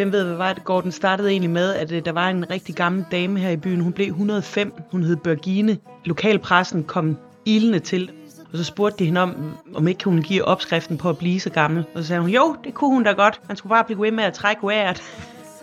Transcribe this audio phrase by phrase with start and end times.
[0.00, 0.80] Hvem ved, hvad var det går?
[0.80, 3.80] Den startede egentlig med, at øh, der var en rigtig gammel dame her i byen.
[3.80, 4.72] Hun blev 105.
[4.90, 5.78] Hun hed Børgine.
[6.04, 8.10] Lokalpressen kom ilende til.
[8.52, 11.50] Og så spurgte de hende om, om ikke hun give opskriften på at blive så
[11.50, 11.84] gammel.
[11.94, 13.40] Og så sagde hun, jo, det kunne hun da godt.
[13.48, 15.02] Man skulle bare blive ved med at trække vejret.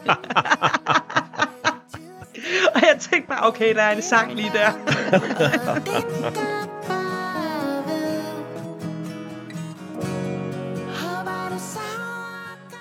[2.75, 4.71] og jeg tænkte bare, okay, der er en sang lige der.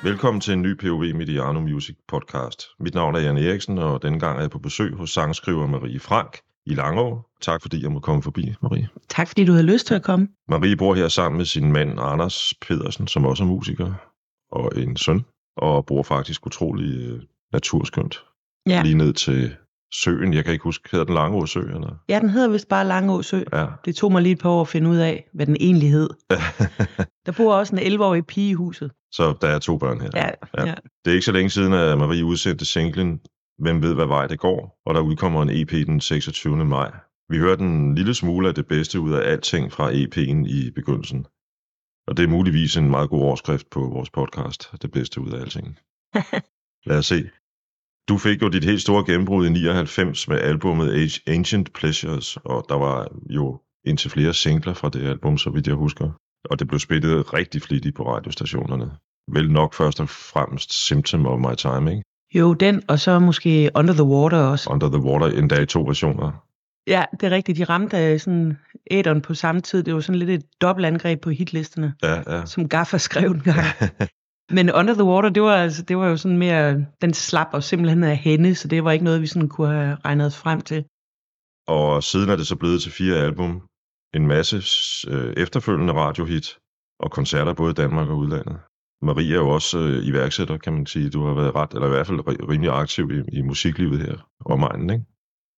[0.07, 2.67] Velkommen til en ny POV Mediano Music podcast.
[2.81, 6.01] Mit navn er Jan Eriksen, og denne gang er jeg på besøg hos sangskriver Marie
[6.01, 7.23] Frank i Langå.
[7.43, 8.89] Tak fordi jeg må komme forbi, Marie.
[9.09, 10.29] tak fordi du havde lyst til at komme.
[10.49, 13.93] Marie bor her sammen med sin mand Anders Pedersen, som også er musiker,
[14.53, 15.25] og en søn,
[15.57, 18.25] og bor faktisk utrolig øh, naturskønt.
[18.67, 18.83] Ja.
[18.83, 19.57] Lige ned til
[20.03, 20.35] søen.
[20.35, 21.61] Jeg kan ikke huske, hedder den Langå Sø?
[21.61, 21.95] Eller?
[22.09, 23.43] ja, den hedder vist bare Langå Sø.
[23.53, 23.67] Ja.
[23.85, 26.09] Det tog mig lige et par år at finde ud af, hvad den egentlig hed.
[27.27, 28.91] Der bor også en 11-årig pige i huset.
[29.13, 30.11] Så der er to børn her.
[30.15, 30.67] Ja, Ja.
[30.67, 30.75] ja.
[31.05, 33.21] Det er ikke så længe siden, at Marie udsendte singlen
[33.59, 36.65] Hvem ved, hvad vej det går, og der udkommer en EP den 26.
[36.65, 36.93] maj.
[37.29, 41.27] Vi hørte en lille smule af det bedste ud af alting fra EP'en i begyndelsen.
[42.07, 45.41] Og det er muligvis en meget god overskrift på vores podcast, det bedste ud af
[45.41, 45.79] alting.
[46.89, 47.31] Lad os se.
[48.09, 52.75] Du fik jo dit helt store gennembrud i 99 med albumet Ancient Pleasures, og der
[52.75, 56.11] var jo indtil flere singler fra det album, så vidt jeg husker.
[56.51, 58.91] Og det blev spillet rigtig flittigt på radiostationerne.
[59.33, 62.03] Vel nok først og fremmest Symptom of My Time, ikke?
[62.35, 64.71] Jo, den, og så måske Under the Water også.
[64.71, 66.43] Under the Water, endda i to versioner.
[66.87, 67.59] Ja, det er rigtigt.
[67.59, 68.59] De ramte øh, sådan
[68.91, 69.83] æderen på samme tid.
[69.83, 72.47] Det var sådan lidt et dobbeltangreb på hitlisterne, Ja, ja.
[72.47, 73.67] som Gaffer skrev en gang.
[74.51, 77.63] Men Under the Water, det var, altså, det var jo sådan mere, den slap og
[77.63, 80.61] simpelthen af hende, så det var ikke noget, vi sådan kunne have regnet os frem
[80.61, 80.85] til.
[81.69, 83.63] og siden er det så blevet til fire album,
[84.15, 84.57] en masse
[85.11, 86.59] øh, efterfølgende radiohit
[87.01, 88.59] og koncerter både i Danmark og udlandet.
[89.03, 91.11] Marie er jo også øh, iværksætter, kan man sige.
[91.11, 94.29] Du har været ret, eller i hvert fald ri- rimelig aktiv i, i musiklivet her
[94.45, 95.05] omegnen, ikke?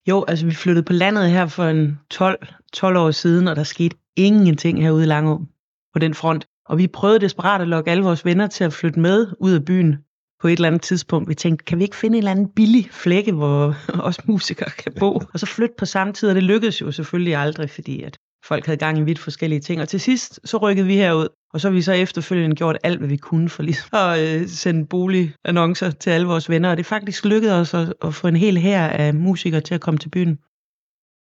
[0.08, 3.62] Jo, altså vi flyttede på landet her for en 12, 12 år siden, og der
[3.62, 5.46] skete ingenting herude i Langå
[5.92, 6.46] på den front.
[6.68, 9.64] Og vi prøvede desperat at lokke alle vores venner til at flytte med ud af
[9.64, 9.96] byen
[10.40, 11.28] på et eller andet tidspunkt.
[11.28, 13.74] Vi tænkte, kan vi ikke finde en eller anden billig flække, hvor
[14.08, 15.20] os musikere kan bo?
[15.32, 18.66] Og så flytte på samme tid, og det lykkedes jo selvfølgelig aldrig, fordi at folk
[18.66, 19.80] havde gang i vidt forskellige ting.
[19.80, 22.98] Og til sidst, så rykkede vi herud, og så har vi så efterfølgende gjort alt,
[22.98, 26.70] hvad vi kunne for ligesom at øh, sende boligannoncer til alle vores venner.
[26.70, 29.80] Og det faktisk lykkedes os at, at få en hel her af musikere til at
[29.80, 30.38] komme til byen.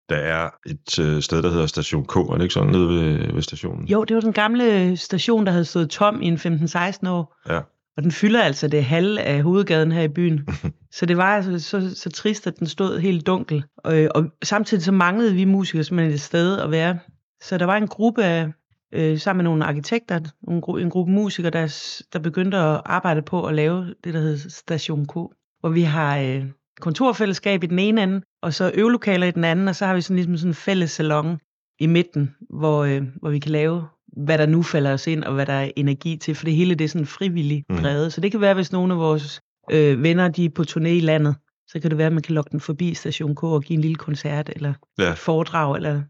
[0.10, 3.34] Der er et øh, sted, der hedder Station K, er det ikke sådan nede ved,
[3.34, 3.88] ved stationen?
[3.88, 7.36] Jo, det var den gamle station, der havde stået tom i en 15-16 år.
[7.50, 7.60] Ja.
[7.98, 10.48] Og den fylder altså det halve af hovedgaden her i byen.
[10.98, 13.64] så det var altså så, så trist, at den stod helt dunkel.
[13.78, 17.00] Og, og samtidig så manglede vi musikere simpelthen et sted at være.
[17.42, 18.48] Så der var en gruppe af,
[18.94, 23.22] øh, sammen med nogle arkitekter, en, gru, en gruppe musikere, der, der begyndte at arbejde
[23.22, 25.14] på at lave det, der hed Station K.
[25.60, 26.46] Hvor vi har øh,
[26.80, 30.02] kontorfællesskab i den ene ende, og så øvelokaler i den anden, og så har vi
[30.02, 31.40] sådan ligesom sådan en fælles salon
[31.80, 33.84] i midten, hvor, øh, hvor vi kan lave,
[34.26, 36.76] hvad der nu falder os ind, og hvad der er energi til, for det hele
[36.76, 37.76] det er sådan frivilligt Mm.
[37.78, 38.14] drevet.
[38.14, 39.42] Så det kan være, hvis nogle af vores
[39.72, 41.36] øh, venner de er på turné i landet,
[41.68, 43.82] så kan det være, at man kan lokke den forbi Station K og give en
[43.82, 45.12] lille koncert, eller Ja.
[45.12, 46.02] et foredrag, eller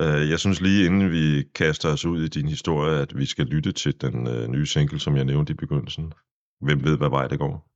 [0.00, 3.46] Øh, jeg synes lige inden vi kaster os ud i din historie, at vi skal
[3.46, 6.12] lytte til den øh, nye single, som jeg nævnte i begyndelsen.
[6.60, 7.71] Hvem ved, hvad vej det går?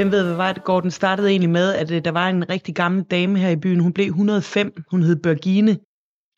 [0.00, 0.80] Hvem ved, hvad var det går?
[0.80, 3.80] Den startede egentlig med, at øh, der var en rigtig gammel dame her i byen.
[3.80, 4.82] Hun blev 105.
[4.90, 5.78] Hun hed Børgine.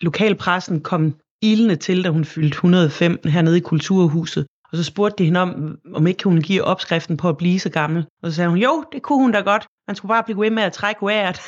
[0.00, 4.46] Lokalpressen kom ilende til, da hun fyldte 105 hernede i Kulturhuset.
[4.72, 7.70] Og så spurgte de hende om, om ikke hun give opskriften på at blive så
[7.70, 8.06] gammel.
[8.22, 9.66] Og så sagde hun, jo, det kunne hun da godt.
[9.86, 11.40] Man skulle bare blive ved med at trække vejret.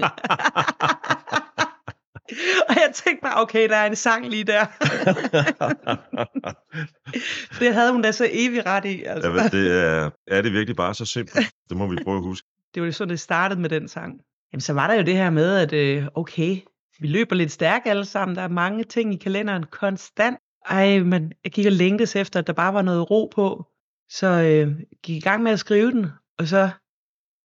[2.68, 4.64] og jeg tænkte bare, okay, der er en sang lige der.
[7.60, 9.02] det havde hun da så evig ret i.
[9.02, 9.30] Altså.
[9.30, 11.46] Ja, det er, er det virkelig bare så simpelt?
[11.68, 12.48] Det må vi prøve at huske.
[12.74, 14.20] Det var sådan, det startede med den sang.
[14.52, 16.58] Jamen, så var der jo det her med, at øh, okay,
[16.98, 18.36] vi løber lidt stærkt alle sammen.
[18.36, 20.38] Der er mange ting i kalenderen konstant.
[20.66, 23.64] Ej, men jeg gik og længtes efter, at der bare var noget ro på.
[24.08, 26.06] Så øh, gik i gang med at skrive den,
[26.38, 26.70] og så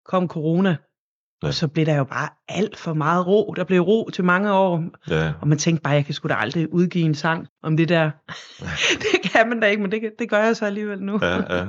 [0.05, 0.77] kom corona.
[1.43, 1.47] Ja.
[1.47, 1.49] Ja.
[1.49, 3.55] Og så blev der jo bare alt for meget ro.
[3.57, 4.85] Der blev ro til mange år.
[5.11, 7.89] Ja, Og man tænkte bare, jeg kan sgu da aldrig udgive en sang om det
[7.89, 8.11] der.
[9.03, 11.19] det kan man da ikke, men det, det gør jeg så alligevel nu.
[11.23, 11.65] ja, ja.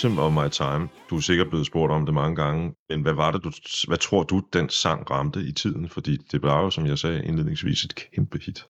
[0.00, 0.20] Somehow.
[0.20, 0.88] Symptom of my time.
[1.10, 3.52] Du er sikkert blevet spurgt om det mange gange, men hvad var det, du,
[3.86, 5.88] hvad tror du, den sang ramte i tiden?
[5.88, 8.66] Fordi det var jo, som jeg sagde indledningsvis, et kæmpe hit.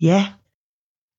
[0.00, 0.32] Ja,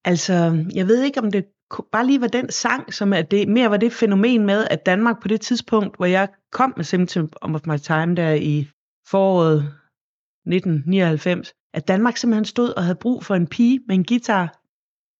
[0.04, 1.44] altså, jeg ved ikke, om det
[1.92, 5.22] bare lige var den sang, som er det, mere var det fænomen med, at Danmark
[5.22, 8.68] på det tidspunkt, hvor jeg kom med Symptom of My Time der i
[9.08, 14.62] foråret 1999, at Danmark simpelthen stod og havde brug for en pige med en guitar.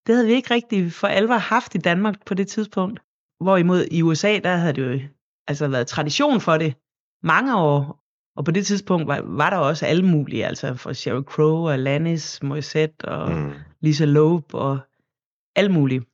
[0.06, 3.00] Det havde vi ikke rigtig for alvor haft i Danmark på det tidspunkt.
[3.40, 5.00] Hvorimod i USA, der havde det jo
[5.48, 6.74] altså været tradition for det
[7.22, 8.02] mange år.
[8.36, 11.72] Og på det tidspunkt var, var der også alle mulige, altså for Sheryl Crow og
[11.72, 13.38] Alanis Morissette og mm.
[13.38, 13.52] Mm.
[13.80, 14.78] Lisa Loeb og
[15.56, 16.04] alt muligt.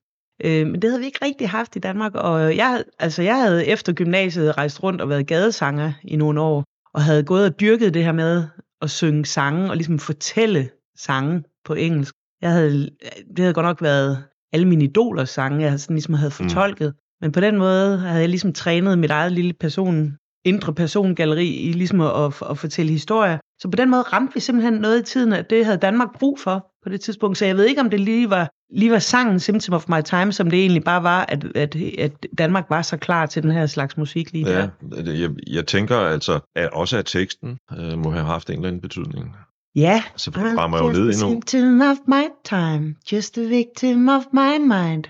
[0.44, 3.66] Øh, men det havde vi ikke rigtig haft i Danmark, og jeg, altså jeg havde
[3.66, 6.64] efter gymnasiet rejst rundt og været gadesanger i nogle år,
[6.94, 8.44] og havde gået og dyrket det her med
[8.80, 12.14] at synge sange og ligesom fortælle sange på engelsk.
[12.42, 12.90] Jeg havde,
[13.28, 17.01] det havde godt nok været alle mine idolers sange, jeg sådan ligesom havde fortolket, mm.
[17.22, 20.12] Men på den måde havde jeg ligesom trænet mit eget lille person,
[20.44, 23.38] indre persongalleri i ligesom at, at, at fortælle historier.
[23.60, 26.40] Så på den måde ramte vi simpelthen noget i tiden, at det havde Danmark brug
[26.40, 27.38] for på det tidspunkt.
[27.38, 30.32] Så jeg ved ikke, om det lige var, lige var sangen Symptom of My Time,
[30.32, 33.66] som det egentlig bare var, at, at, at Danmark var så klar til den her
[33.66, 34.58] slags musik lige der.
[34.96, 38.56] Ja, det- jeg, jeg tænker altså, at også at teksten øh, må have haft en
[38.56, 39.36] eller anden betydning.
[39.76, 40.02] Ja.
[40.16, 41.14] Så rammer jeg jo ned endnu.
[41.14, 45.04] symptom of my time, just a victim of my mind.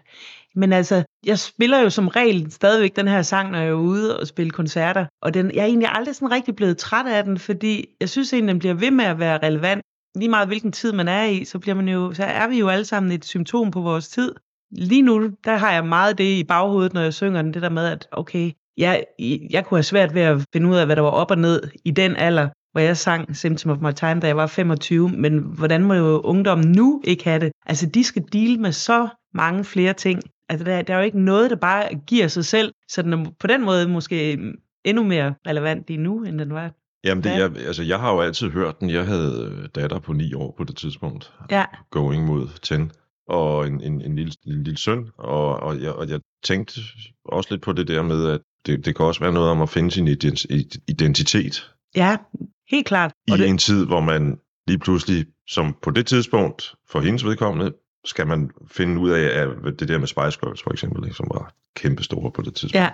[0.54, 4.20] Men altså, jeg spiller jo som regel stadigvæk den her sang, når jeg er ude
[4.20, 5.06] og spille koncerter.
[5.22, 8.32] Og den, jeg er egentlig aldrig sådan rigtig blevet træt af den, fordi jeg synes
[8.32, 9.82] egentlig, den bliver ved med at være relevant.
[10.16, 12.68] Lige meget hvilken tid man er i, så, bliver man jo, så er vi jo
[12.68, 14.34] alle sammen et symptom på vores tid.
[14.70, 17.70] Lige nu, der har jeg meget det i baghovedet, når jeg synger den, det der
[17.70, 19.04] med, at okay, jeg,
[19.50, 21.62] jeg kunne have svært ved at finde ud af, hvad der var op og ned
[21.84, 25.38] i den alder, hvor jeg sang Symptom of My Time, da jeg var 25, men
[25.38, 27.52] hvordan må jo ungdommen nu ikke have det?
[27.66, 30.22] Altså, de skal deal med så mange flere ting.
[30.52, 33.24] Altså, der, der er jo ikke noget, der bare giver sig selv, så den er
[33.40, 34.38] på den måde måske
[34.84, 36.72] endnu mere relevant lige nu, end den var.
[37.04, 38.90] Jamen, det, jeg, altså, jeg har jo altid hørt den.
[38.90, 41.32] Jeg havde øh, datter på 9 år på det tidspunkt.
[41.50, 42.74] Ja, going mod 10,
[43.28, 46.80] og en, en, en, lille, en lille søn, og, og, jeg, og jeg tænkte
[47.24, 49.68] også lidt på det der med, at det, det kan også være noget om at
[49.68, 50.46] finde sin ident-
[50.88, 52.16] identitet ja
[52.70, 53.12] helt klart.
[53.28, 57.24] i Og det, en tid, hvor man lige pludselig, som på det tidspunkt, for hendes
[57.24, 57.72] vedkommende,
[58.04, 59.48] skal man finde ud af, at
[59.80, 62.74] det der med Spice Girls for eksempel, ikke, som var kæmpe store på det tidspunkt.
[62.76, 62.90] Ja.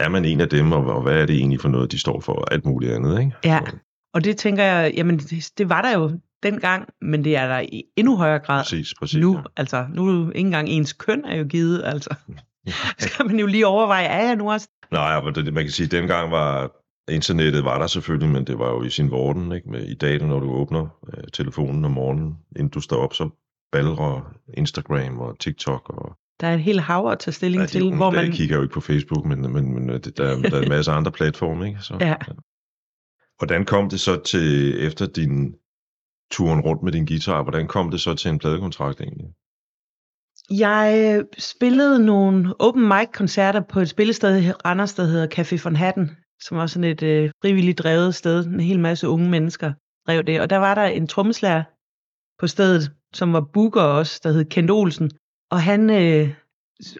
[0.00, 2.20] Er man en af dem, og, og hvad er det egentlig for noget, de står
[2.20, 3.32] for, og alt muligt andet, ikke?
[3.44, 3.60] Ja.
[3.66, 3.76] Så,
[4.14, 7.60] og det tænker jeg, jamen det, det var der jo dengang, men det er der
[7.60, 9.20] i endnu højere grad præcis, præcis.
[9.20, 9.36] nu.
[9.36, 9.42] ja.
[9.56, 12.14] Altså, nu er jo ikke engang ens køn er jo givet, altså.
[12.98, 14.68] så kan man jo lige overveje, er jeg nu også?
[14.90, 16.70] Nej, men det, man kan sige, at dengang var
[17.10, 19.52] internettet var der selvfølgelig, men det var jo i sin vorden.
[19.52, 19.70] Ikke?
[19.70, 23.30] Med, I dag, når du åbner øh, telefonen om morgenen, inden du står op, så
[23.72, 27.82] balrer Instagram og TikTok og Der er et helt hav at tage stilling Ja, til,
[27.82, 28.24] de, hvor man...
[28.24, 28.32] man...
[28.32, 30.10] kigger jo ikke på Facebook, men, men, men øh, der,
[30.50, 31.80] der er en masse andre platforme, ikke?
[31.80, 32.14] Så, Ja.
[33.38, 35.54] Hvordan kom det så til, efter din
[36.30, 39.26] turen rundt med din guitar, hvordan kom det så til en pladekontrakt egentlig?
[40.50, 45.64] Jeg øh, spillede nogle open mic koncerter på et spillested i Randers, der hedder Café
[45.64, 46.10] von Hatten,
[46.42, 48.46] som var sådan et øh, frivilligt drevet sted.
[48.46, 49.72] En hel masse unge mennesker
[50.06, 50.40] drev det.
[50.40, 51.64] Og der var der en trommeslager
[52.40, 55.10] på stedet, som var booker også, der hed Kent Olsen.
[55.50, 56.34] Og han øh,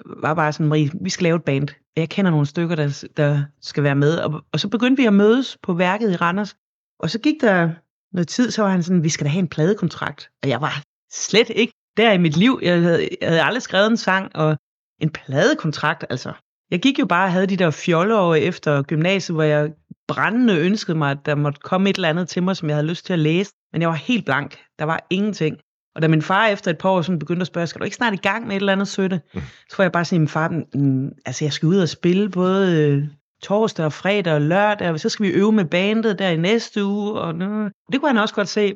[0.07, 1.69] var bare sådan, Marie, vi skal lave et band.
[1.97, 4.19] Jeg kender nogle stykker, der, der skal være med.
[4.19, 6.57] Og, og så begyndte vi at mødes på værket i Randers.
[6.99, 7.71] Og så gik der
[8.13, 10.31] noget tid, så var han sådan, vi skal da have en pladekontrakt.
[10.43, 10.83] Og jeg var
[11.13, 12.61] slet ikke der i mit liv.
[12.63, 14.57] Jeg havde, jeg havde aldrig skrevet en sang, og
[15.01, 16.33] en pladekontrakt, altså.
[16.71, 19.73] Jeg gik jo bare og havde de der fjolleår efter gymnasiet, hvor jeg
[20.09, 22.87] brændende ønskede mig, at der måtte komme et eller andet til mig, som jeg havde
[22.87, 23.53] lyst til at læse.
[23.73, 24.59] Men jeg var helt blank.
[24.79, 25.59] Der var ingenting.
[25.97, 27.97] Og da min far efter et par år sådan begyndte at spørge, skal du ikke
[27.97, 29.21] snart i gang med et eller andet søtte?
[29.35, 29.41] Mm.
[29.71, 32.83] Så var jeg bare sådan, min far, "Mm, altså jeg skal ud og spille både
[32.83, 33.05] øh,
[33.43, 36.85] torsdag og fredag og lørdag, og så skal vi øve med bandet der i næste
[36.85, 37.13] uge.
[37.21, 37.69] Og nu.
[37.93, 38.75] Det kunne han også godt se.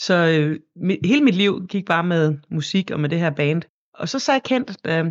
[0.00, 3.62] Så øh, mi- hele mit liv gik bare med musik og med det her band.
[3.94, 5.04] Og så sagde Kent, da,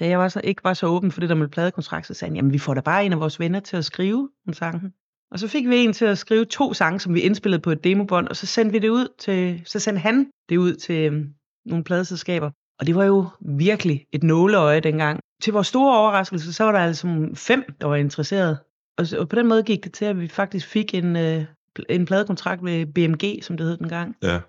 [0.00, 2.30] da jeg var så, ikke var så åben for det der med pladekontrakt, så sagde
[2.30, 4.92] han, jamen vi får da bare en af vores venner til at skrive en sang.
[5.30, 7.84] Og så fik vi en til at skrive to sange, som vi indspillede på et
[7.84, 11.34] demobånd, og så sendte vi det ud til, så sendte han det ud til øhm,
[11.64, 12.50] nogle pladeselskaber.
[12.80, 15.20] Og det var jo virkelig et nåleøje dengang.
[15.42, 18.58] Til vores store overraskelse, så var der altså fem, der var interesseret.
[18.98, 21.44] Og, så, og på den måde gik det til, at vi faktisk fik en, øh,
[21.88, 24.16] en pladekontrakt med BMG, som det hed dengang.
[24.22, 24.40] Ja.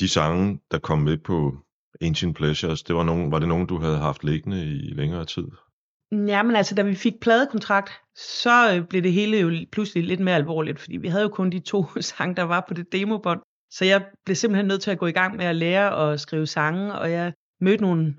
[0.00, 1.56] De sange, der kom med på
[2.00, 5.46] Ancient Pleasures, det var, nogen, var det nogen, du havde haft liggende i længere tid?
[6.12, 10.34] Jamen altså, da vi fik pladekontrakt, så øh, blev det hele jo pludselig lidt mere
[10.34, 13.40] alvorligt, fordi vi havde jo kun de to sange, der var på det demobånd.
[13.70, 16.46] Så jeg blev simpelthen nødt til at gå i gang med at lære at skrive
[16.46, 18.14] sange, og jeg mødte nogle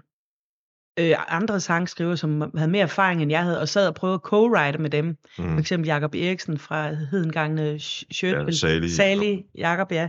[1.00, 4.34] øh, andre sangskriver, som havde mere erfaring end jeg havde, og sad og prøvede at
[4.34, 5.06] co-write med dem.
[5.06, 5.16] Mm.
[5.36, 8.46] For eksempel Jakob Eriksen fra Hedengangne Sjøtbil.
[8.46, 8.90] Ja, Sali.
[8.90, 10.08] Sali Jakob, ja.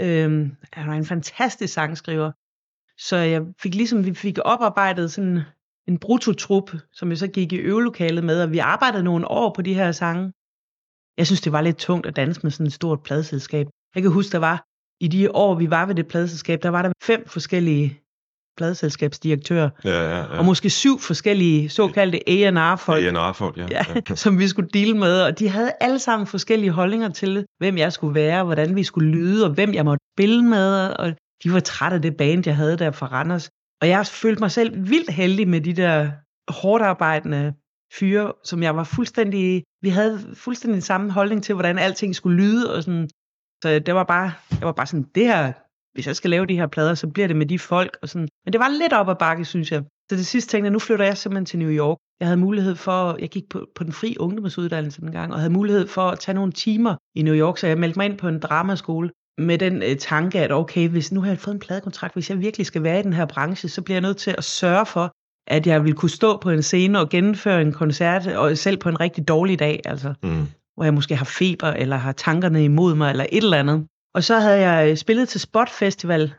[0.00, 0.24] Ja.
[0.24, 2.32] Øhm, han var en fantastisk sangskriver.
[2.98, 5.40] Så jeg fik ligesom, vi fik oparbejdet sådan
[5.88, 9.62] en brutotrup, som jeg så gik i øvelokalet med, og vi arbejdede nogle år på
[9.62, 10.32] de her sange.
[11.18, 13.66] Jeg synes, det var lidt tungt at danse med sådan et stort pladeselskab.
[13.94, 14.64] Jeg kan huske, der var,
[15.00, 18.00] i de år, vi var ved det pladeselskab, der var der fem forskellige
[18.56, 20.38] pladeselskabsdirektører, Ja, ja, ja.
[20.38, 23.66] og måske syv forskellige såkaldte A&R-folk, A&R-folk, ja.
[23.70, 27.78] ja, som vi skulle deale med, og de havde alle sammen forskellige holdninger til, hvem
[27.78, 31.14] jeg skulle være, hvordan vi skulle lyde, og hvem jeg måtte spille med, og
[31.44, 33.50] de var trætte af det band, jeg havde der fra Randers.
[33.80, 36.10] Og jeg følte mig selv vildt heldig med de der
[36.52, 37.54] hårdt arbejdende
[37.98, 42.74] fyre, som jeg var fuldstændig, vi havde fuldstændig samme holdning til, hvordan alting skulle lyde,
[42.74, 43.08] og sådan,
[43.64, 45.52] så det var bare, jeg var bare sådan, det her,
[45.94, 48.28] hvis jeg skal lave de her plader, så bliver det med de folk, og sådan.
[48.44, 49.84] Men det var lidt op ad bakke, synes jeg.
[50.10, 51.96] Så det sidste tænkte jeg, nu flytter jeg simpelthen til New York.
[52.20, 55.52] Jeg havde mulighed for, jeg gik på, på den fri ungdomsuddannelse den gang, og havde
[55.52, 58.28] mulighed for at tage nogle timer i New York, så jeg meldte mig ind på
[58.28, 62.14] en dramaskole med den øh, tanke, at okay, hvis nu har jeg fået en pladekontrakt,
[62.14, 64.44] hvis jeg virkelig skal være i den her branche, så bliver jeg nødt til at
[64.44, 65.12] sørge for,
[65.46, 68.88] at jeg vil kunne stå på en scene og gennemføre en koncert, og selv på
[68.88, 70.46] en rigtig dårlig dag, altså, Mm.
[70.74, 73.86] hvor jeg måske har feber, eller har tankerne imod mig, eller et eller andet.
[74.14, 76.32] Og så havde jeg øh, spillet til Spot Festival,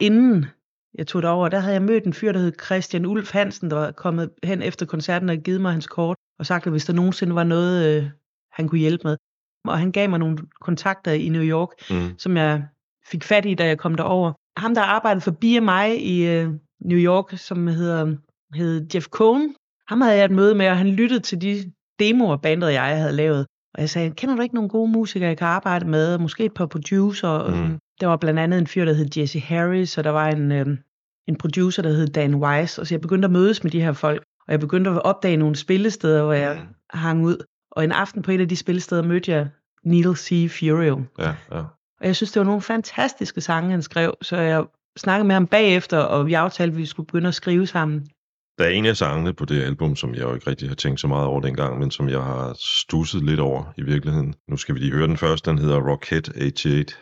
[0.00, 0.46] inden
[0.94, 1.48] jeg tog det over.
[1.48, 4.62] Der havde jeg mødt en fyr, der hed Christian Ulf Hansen, der var kommet hen
[4.62, 7.96] efter koncerten og givet mig hans kort, og sagt, at hvis der nogensinde var noget,
[7.96, 8.10] øh,
[8.52, 9.16] han kunne hjælpe med.
[9.64, 12.18] Og han gav mig nogle kontakter i New York, Mm.
[12.18, 12.62] som jeg
[13.06, 14.32] fik fat i, da jeg kom derover.
[14.56, 16.48] Ham, der arbejdede for BMI i øh,
[16.84, 18.16] New York, som hedder,
[18.54, 19.54] hed Jeff Cohn,
[19.88, 22.96] ham havde jeg et møde med, og han lyttede til de demoer, bandet og jeg
[22.98, 23.46] havde lavet.
[23.74, 26.18] Og jeg sagde, kender du ikke nogle gode musikere, jeg kan arbejde med?
[26.18, 27.48] Måske et par producer.
[27.48, 27.78] Mm.
[28.00, 30.66] Der var blandt andet en fyr, der hed Jesse Harris, og der var en, øh,
[31.28, 32.80] en producer, der hed Dan Wise.
[32.80, 35.36] Og så jeg begyndte at mødes med de her folk, og jeg begyndte at opdage
[35.36, 37.36] nogle spillesteder, hvor jeg hang ud.
[37.72, 39.48] Og en aften på et af de spillesteder mødte jeg
[39.84, 40.50] Neil C.
[40.58, 41.02] Furio.
[41.18, 41.62] Ja, ja.
[42.00, 44.64] Og jeg synes, det var nogle fantastiske sange, han skrev, så jeg
[44.96, 48.08] snakkede med ham bagefter, og vi aftalte, at vi skulle begynde at skrive sammen.
[48.58, 51.00] Der er en af sangene på det album, som jeg jo ikke rigtig har tænkt
[51.00, 54.34] så meget over dengang, men som jeg har stusset lidt over i virkeligheden.
[54.48, 56.98] Nu skal vi lige høre den første, den hedder Rocket 88.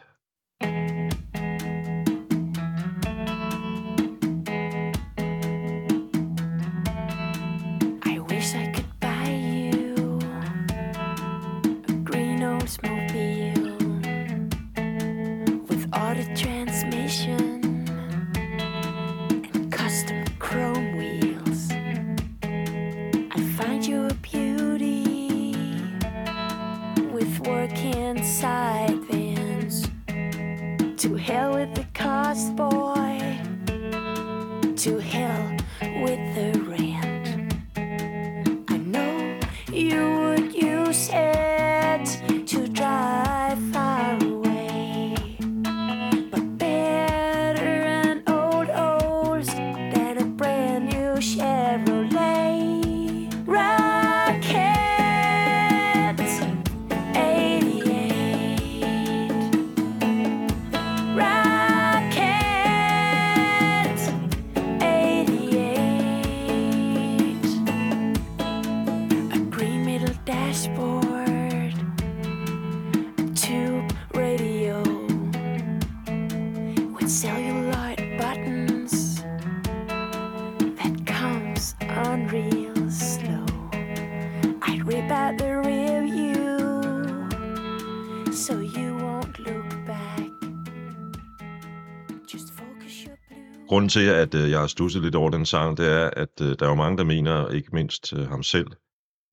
[93.88, 96.56] Grunden til, at øh, jeg har stusset lidt over den sang, det er, at øh,
[96.58, 98.66] der er jo mange, der mener, ikke mindst øh, ham selv,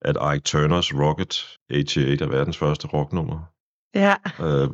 [0.01, 3.39] at Ike Turners Rocket 88 er verdens første rocknummer.
[3.95, 4.69] Ja, Øh,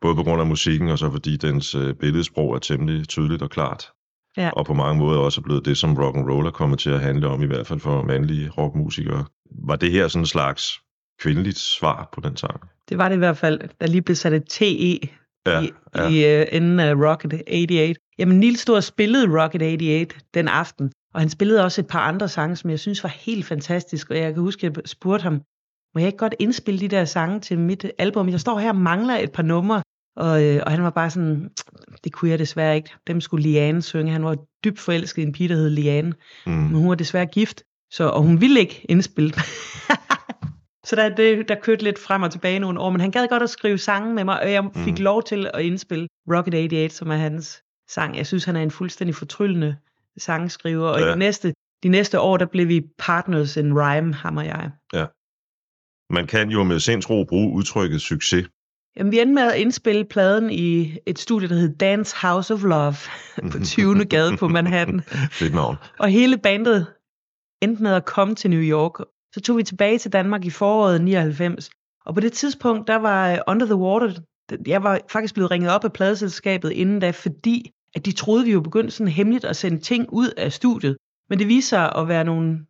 [0.00, 3.50] både på grund af musikken, og så fordi dens øh, billedsprog er temmelig tydeligt og
[3.50, 3.92] klart.
[4.36, 4.50] Ja.
[4.50, 6.90] Og på mange måder også er blevet det, som rock and roll er kommet til
[6.90, 9.24] at handle om, i hvert fald for mandlige rockmusikere.
[9.50, 10.80] Var det her sådan en slags
[11.20, 12.60] kvindeligt svar på den sang?
[12.88, 13.60] det var det i hvert fald.
[13.80, 15.08] Der lige blev sat et TE
[15.50, 16.08] Ja, i, ja.
[16.38, 17.96] i uh, enden af Rocket 88.
[18.18, 22.28] Jamen, Nils Stor spillede Rocket 88 den aften, og han spillede også et par andre
[22.28, 25.40] sange, som jeg synes var helt fantastisk, og jeg kan huske, at jeg spurgte ham,
[25.94, 28.28] må jeg ikke godt indspille de der sange til mit album?
[28.28, 29.82] Jeg står her og mangler et par numre,
[30.16, 31.50] og, øh, og han var bare sådan,
[32.04, 32.90] det kunne jeg desværre ikke.
[33.06, 34.12] Dem skulle Liane synge.
[34.12, 36.12] Han var dybt forelsket i en pige, der hed Liane,
[36.46, 36.52] Mm.
[36.52, 39.32] men hun var desværre gift, så, og hun ville ikke indspille.
[40.86, 43.42] Så der, det, der kørte lidt frem og tilbage nogle år, men han gad godt
[43.42, 45.02] at skrive sange med mig, og jeg fik Mhm.
[45.04, 48.16] lov til at indspille Rocket 88, som er hans sang.
[48.16, 49.76] Jeg synes, han er en fuldstændig fortryllende
[50.18, 51.06] sangskriver, og Ja.
[51.06, 51.12] ja.
[51.12, 54.70] de, næste, de næste år, der blev vi partners in rhyme, ham og jeg.
[56.10, 58.48] Man kan jo med sindsro bruge udtrykket succes.
[58.96, 62.62] Jamen, vi endte med at indspille pladen i et studie, der hed Dance House of
[62.62, 62.94] Love
[63.52, 64.04] på 20.
[64.04, 65.00] gade på Manhattan.
[65.30, 65.76] Fedt navn.
[65.98, 66.86] Og hele bandet
[67.62, 68.92] endte med at komme til New York.
[69.36, 71.70] Så tog vi tilbage til Danmark i foråret 99.
[72.06, 74.20] Og på det tidspunkt, der var øh, Under the Water,
[74.66, 78.52] jeg var faktisk blevet ringet op af pladeselskabet inden da, fordi at de troede, vi
[78.52, 80.96] jo begyndte sådan hemmeligt at sende ting ud af studiet.
[81.28, 82.66] Men det viste sig at være nogle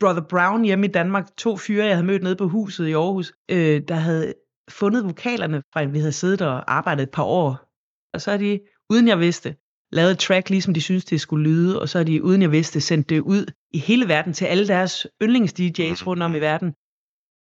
[0.00, 3.32] Brother Brown hjemme i Danmark, to fyre, jeg havde mødt nede på huset i Aarhus,
[3.50, 4.34] øh, der havde
[4.70, 7.72] fundet vokalerne fra, vi havde siddet og arbejdet et par år.
[8.14, 9.56] Og så er de, uden jeg vidste,
[9.92, 12.52] lavet et track, ligesom de synes det skulle lyde, og så har de, uden jeg
[12.52, 16.74] vidste, sendt det ud i hele verden til alle deres yndlings-DJ's rundt om i verden.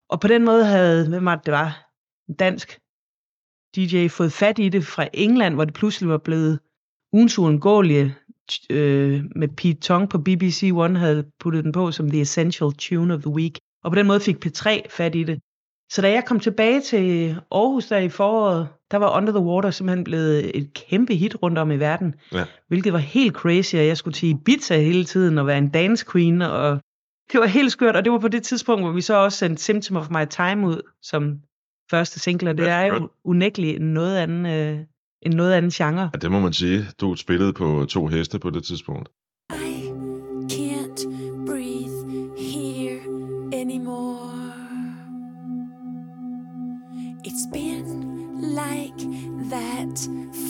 [0.09, 1.91] Og på den måde havde, hvem var det, det var,
[2.29, 2.79] en dansk
[3.77, 6.61] DJ fået fat i det fra England, hvor det pludselig var blevet
[7.13, 8.17] ugens uundgåelige,
[8.71, 13.15] øh, med Pete Tong på BBC One havde puttet den på som The Essential Tune
[13.15, 13.59] of the Week.
[13.85, 15.41] Og på den måde fik P3 fat i det.
[15.93, 19.71] Så da jeg kom tilbage til Aarhus der i foråret, der var Under the Water
[19.71, 22.15] simpelthen blevet et kæmpe hit rundt om i verden.
[22.33, 22.45] Ja.
[22.69, 26.07] Hvilket var helt crazy, at jeg skulle til Ibiza hele tiden og være en dance
[26.13, 26.43] queen.
[26.43, 26.81] Og
[27.33, 29.63] det var helt skørt, og det var på det tidspunkt, hvor vi så også sendte
[29.63, 31.39] Symptom of My Time ud som
[31.91, 34.79] første single, og det Ja, er jo unægteligt en noget anden, øh,
[35.23, 36.11] en noget anden genre.
[36.15, 36.85] Ja, det må man sige.
[37.01, 39.09] Du spillede på to heste på det tidspunkt.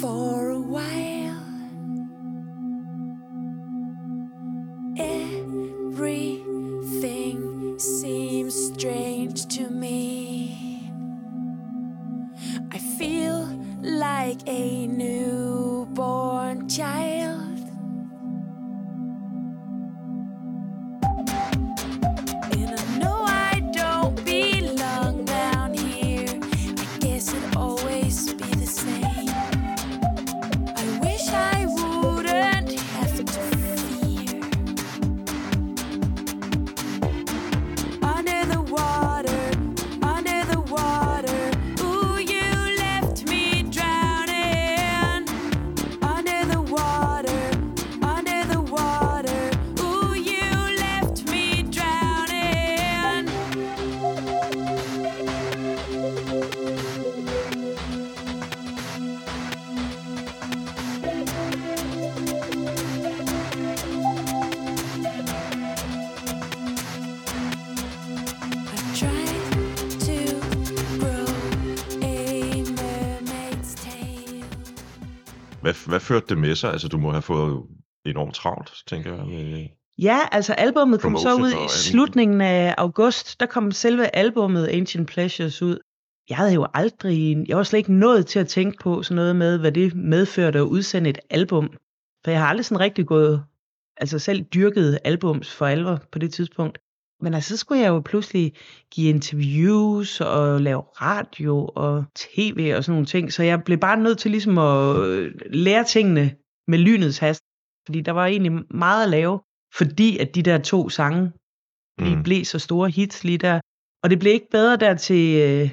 [0.01, 0.50] For
[76.11, 76.73] førte det med sig?
[76.73, 77.63] Altså, du må have fået
[78.07, 79.27] enormt travlt, tænker jeg.
[79.27, 79.69] Med,
[79.99, 83.41] Ja, altså albummet kom så ud i slutningen af august.
[83.41, 85.79] Der kom selve albummet Ancient Pleasures ud.
[86.29, 89.37] Jeg havde jo aldrig, jeg var slet ikke nået til at tænke på sådan noget
[89.37, 91.69] med, hvad det medførte at udsende et album.
[92.25, 93.45] For jeg har aldrig sådan rigtig gået,
[93.97, 96.79] altså selv dyrket albums for alvor på det tidspunkt.
[97.23, 98.53] Men altså, så skulle jeg jo pludselig
[98.93, 103.33] give interviews og lave radio og tv og sådan nogle ting.
[103.33, 106.35] Så jeg blev bare nødt til ligesom at øh, lære tingene
[106.69, 107.41] med lynets hast.
[107.87, 109.41] Fordi der var egentlig meget at lave,
[109.75, 111.33] fordi at de der to sange
[111.99, 112.23] lige Mm.
[112.23, 113.61] blev så store hits lige der.
[114.03, 115.71] Og det blev ikke bedre der til øh,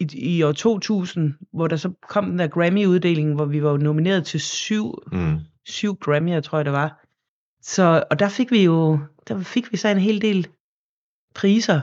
[0.00, 4.26] i, i år 2000, hvor der så kom den der Grammy-uddeling, hvor vi var nomineret
[4.26, 7.00] til syv, mm, syv Grammy'er, tror jeg det var.
[7.62, 10.48] Så, og der fik vi jo, der fik vi så en hel del
[11.34, 11.80] priser.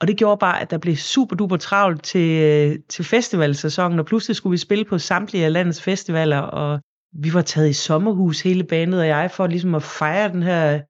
[0.00, 4.06] Og det gjorde bare, at der blev super duper travlt til, øh, til festivalsæsonen, og
[4.06, 6.80] pludselig skulle vi spille på samtlige af landets festivaler, og
[7.12, 10.80] vi var taget i sommerhus, hele bandet og jeg, for ligesom at fejre den her,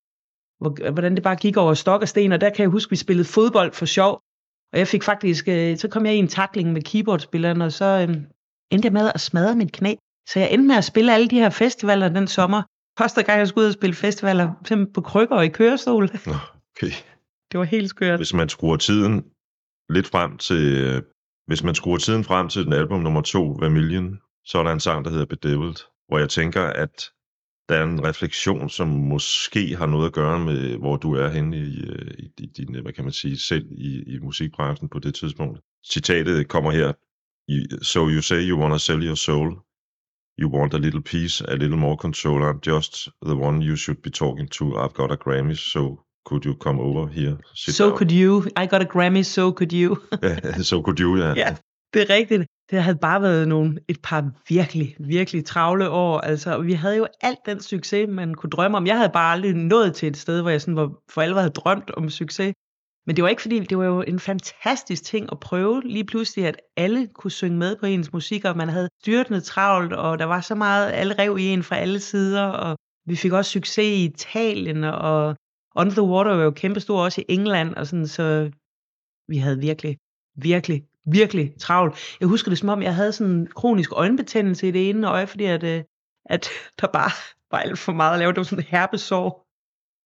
[0.90, 2.97] hvordan det bare gik over stok og sten, og der kan jeg huske, at vi
[2.97, 4.23] spillede fodbold for sjov,
[4.73, 7.85] og jeg fik faktisk, øh, så kom jeg i en takling med keyboardspilleren, og så
[7.85, 8.25] øhm,
[8.71, 9.95] endte jeg med at smadre mit knæ.
[10.29, 12.62] Så jeg endte med at spille alle de her festivaler den sommer.
[12.99, 16.11] Første gang, jeg skulle ud og spille festivaler, simpelthen på krykker og i kørestol.
[16.27, 16.33] Nå,
[16.77, 16.92] okay.
[17.53, 18.19] Det var helt skørt.
[18.19, 19.25] Hvis man skruer tiden
[19.91, 20.63] lidt frem til...
[20.87, 21.03] Øh,
[21.47, 24.81] hvis man skruer tiden frem til den album nummer to, Vermilion, så er der en
[24.81, 25.77] sang, der hedder Bedevilled,
[26.09, 27.11] hvor jeg tænker, at
[27.69, 31.57] der er en refleksion, som måske har noget at gøre med, hvor du er henne
[31.59, 34.99] i, øh, i, i din, øh, hvad kan man sige, selv i, i musikbranchen på
[34.99, 35.61] det tidspunkt.
[35.93, 36.93] Citatet kommer her.
[37.49, 39.49] I- So you say you want to sell your soul.
[40.41, 42.43] You want a little peace, a little more control.
[42.51, 44.65] I'm just the one you should be talking to.
[44.85, 47.37] I've got a Grammy, so could you come over here?
[47.55, 47.99] Sit So down.
[47.99, 48.43] could you.
[48.62, 49.97] I got a Grammy, so could you.
[50.23, 51.33] Ja, so could you, ja.
[51.37, 51.57] Ja,
[51.95, 52.43] det er rigtigt.
[52.71, 56.21] Det havde bare været nogle, et par virkelig, virkelig travle år.
[56.21, 58.87] Altså, vi havde jo alt den succes, man kunne drømme om.
[58.87, 61.53] Jeg havde bare aldrig nået til et sted, hvor jeg sådan var, for alvor havde
[61.53, 62.53] drømt om succes.
[63.07, 66.47] Men det var ikke fordi, det var jo en fantastisk ting at prøve lige pludselig,
[66.47, 70.25] at alle kunne synge med på ens musik, og man havde styrtende travlt, og der
[70.25, 73.79] var så meget, alle rev i en fra alle sider, og vi fik også succes
[73.85, 75.37] i Italien, og
[75.77, 78.51] On The Water var jo kæmpestor også i England, og sådan, så
[79.29, 79.99] vi havde virkelig,
[80.37, 81.95] virkelig, virkelig travlt.
[82.21, 85.27] Jeg husker det som om, jeg havde sådan en kronisk øjenbetændelse i det ene øje,
[85.27, 85.83] fordi at, øh,
[86.25, 86.49] at
[86.81, 87.11] der bare
[87.51, 88.33] var alt for meget at lave.
[88.33, 89.47] Det var sådan et herpesår.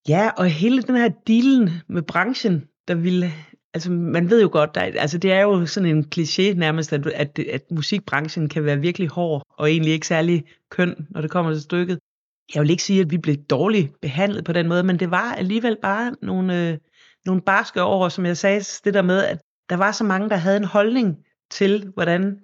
[0.09, 3.33] Ja, og hele den her dealen med branchen, der ville...
[3.74, 7.06] Altså, man ved jo godt, der, altså det er jo sådan en kliché nærmest, at,
[7.06, 11.52] at, at musikbranchen kan være virkelig hård, og egentlig ikke særlig køn, når det kommer
[11.52, 11.98] til stykket.
[12.54, 15.34] Jeg vil ikke sige, at vi blev dårligt behandlet på den måde, men det var
[15.34, 16.78] alligevel bare nogle, øh,
[17.26, 19.38] nogle barske år, som jeg sagde, det der med, at
[19.70, 21.16] der var så mange, der havde en holdning
[21.50, 22.38] til, hvordan,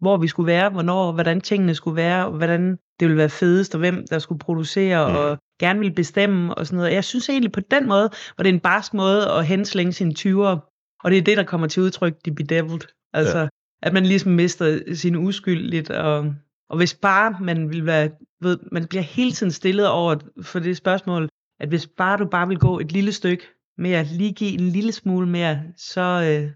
[0.00, 3.74] hvor vi skulle være, hvornår, hvordan tingene skulle være, og hvordan det ville være fedest,
[3.74, 5.16] og hvem der skulle producere, Mm.
[5.16, 6.92] og gerne ville bestemme, og sådan noget.
[6.92, 10.58] Jeg synes egentlig på den måde, var det en barsk måde at henslænge sine 20'ere,
[11.04, 12.80] og det er det, der kommer til udtryk, de bedevilled.
[13.12, 13.48] Altså, ja.
[13.82, 16.34] at man ligesom mister sin uskyld lidt, og,
[16.70, 20.76] og hvis bare man vil være, ved, man bliver hele tiden stillet over for det
[20.76, 21.28] spørgsmål,
[21.60, 23.44] at hvis bare du bare vil gå et lille stykke
[23.78, 26.50] mere, lige give en lille smule mere, så, øh,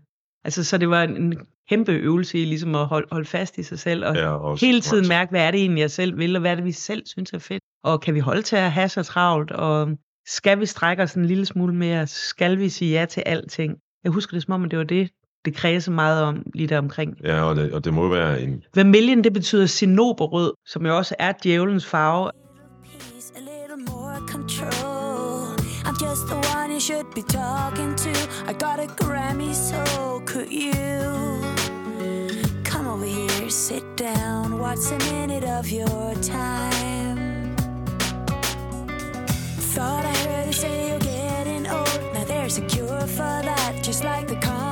[0.45, 3.63] altså, så det var en, en kæmpe øvelse i ligesom at holde, holde fast i
[3.63, 6.37] sig selv, og Ja, også, hele tiden mærke, hvad er det egentlig, jeg selv vil,
[6.37, 7.63] og hvad er det, vi selv synes er fedt.
[7.85, 9.89] Og kan vi holde til at have så travlt, og
[10.27, 13.77] skal vi strække os en lille smule mere, skal vi sige ja til alting.
[14.05, 15.11] Jeg husker det som om, at det var det,
[15.45, 17.17] det kredse meget om lige der omkring.
[17.25, 18.63] Ja, og det, og det må være en...
[18.75, 22.31] Vermilion, det betyder sinoberrød, som jo også er djævelens farve.
[25.85, 28.13] I'm just the one you should be talking to.
[28.47, 30.81] I got a Grammy, so could you
[32.65, 34.59] come over here, sit down?
[34.61, 37.57] What's a minute of your time?
[39.75, 42.01] Thought I heard you say you're getting old.
[42.15, 44.72] Now there's a cure for that, just like the common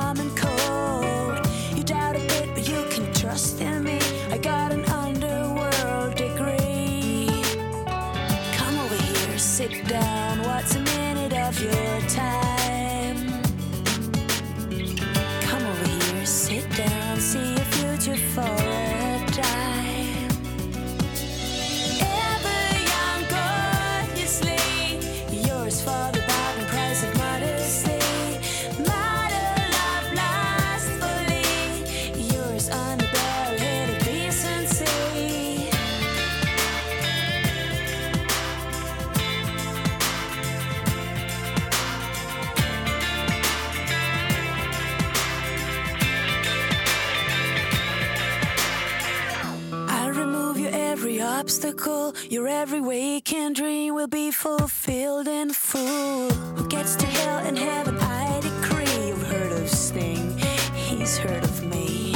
[51.61, 52.13] obstacle.
[52.29, 56.29] Your every waking dream will be fulfilled in full.
[56.55, 57.97] Who gets to hell and heaven?
[57.99, 59.07] I decree.
[59.07, 60.37] You've heard of Sting,
[60.73, 62.15] he's heard of me.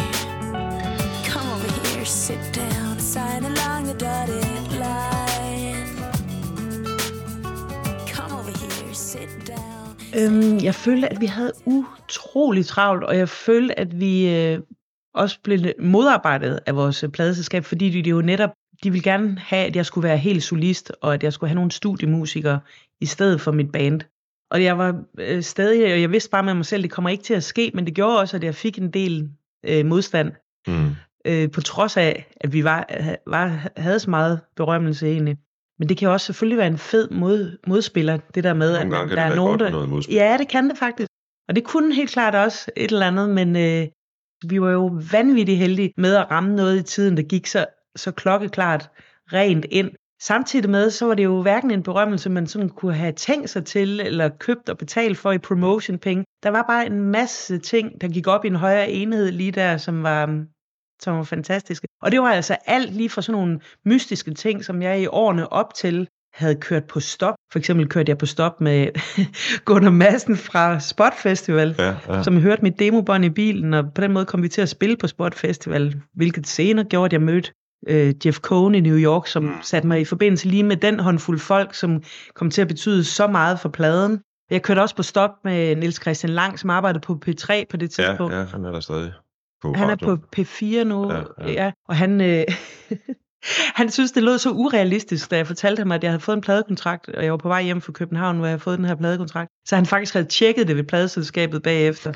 [1.29, 5.86] Come over here, sit down, sign along the dotted line.
[8.08, 9.95] Come over here, sit down.
[10.15, 14.60] Øhm, jeg følte, at vi havde utrolig travlt, og jeg følte, at vi øh,
[15.13, 18.49] også blev modarbejdet af vores pladeselskab, fordi de jo netop,
[18.84, 21.56] de ville gerne have, at jeg skulle være helt solist, og at jeg skulle have
[21.56, 22.60] nogle studiemusikere
[23.02, 24.02] i stedet for mit band.
[24.52, 27.24] Og jeg var øh, stadig, og jeg vidste bare med mig selv, det kommer ikke
[27.24, 29.30] til at ske, men det gjorde også, at jeg fik en del
[29.66, 30.32] øh, modstand,
[30.68, 30.90] Mm.
[31.26, 32.88] øh, på trods af, at vi var,
[33.28, 35.38] var, havde så meget berømmelse egentlig.
[35.80, 39.10] Men det kan også selvfølgelig være en fed mod, modspiller, det der med, Nogle at
[39.10, 39.66] der er nogen, der...
[39.66, 40.16] med noget modspil.
[40.16, 41.10] Ja, det kan det faktisk.
[41.50, 43.88] Og det kunne helt klart også et eller andet, men øh,
[44.50, 48.12] vi var jo vanvittigt heldige med at ramme noget i tiden, der gik så, så
[48.12, 48.89] klokkeklart
[49.34, 49.91] rent ind.
[50.21, 53.65] Samtidig med, så var det jo hverken en berømmelse, man sådan kunne have tænkt sig
[53.65, 56.23] til, eller købt og betalt for i promotion penge.
[56.43, 59.77] Der var bare en masse ting, der gik op i en højere enhed lige der,
[59.77, 60.45] som var,
[61.01, 61.88] som var fantastiske.
[62.01, 65.53] Og det var altså alt lige fra sådan nogle mystiske ting, som jeg i årene
[65.53, 67.36] op til havde kørt på stop.
[67.51, 68.88] For eksempel kørte jeg på stop med
[69.65, 72.23] Gunnar Madsen fra Spot Festival, Ja, ja.
[72.23, 74.97] som hørte mit demobånd i bilen, og på den måde kom vi til at spille
[74.97, 77.51] på Spot Festival, hvilket senere gjorde, at jeg mødte
[77.88, 79.52] øh, Jeff Cohn i New York, som Mm.
[79.62, 82.04] satte mig i forbindelse lige med den håndfuld folk, som
[82.36, 84.21] kom til at betyde så meget for pladen.
[84.52, 87.91] Jeg kørte også på stop med Niels Christian Lang, som arbejdede på P3 på det
[87.91, 88.34] tidspunkt.
[88.34, 89.13] ja, ja, han er der stadig
[89.62, 91.21] på Han er på P4 nu, ja.
[91.39, 91.52] ja.
[91.52, 91.71] ja.
[91.88, 92.43] og han, øh,
[93.75, 96.41] han synes, det lød så urealistisk, da jeg fortalte ham, at jeg havde fået en
[96.41, 98.95] pladekontrakt, og jeg var på vej hjem fra København, hvor jeg havde fået den her
[98.95, 99.49] pladekontrakt.
[99.67, 102.13] Så han faktisk havde tjekket det ved pladeselskabet bagefter.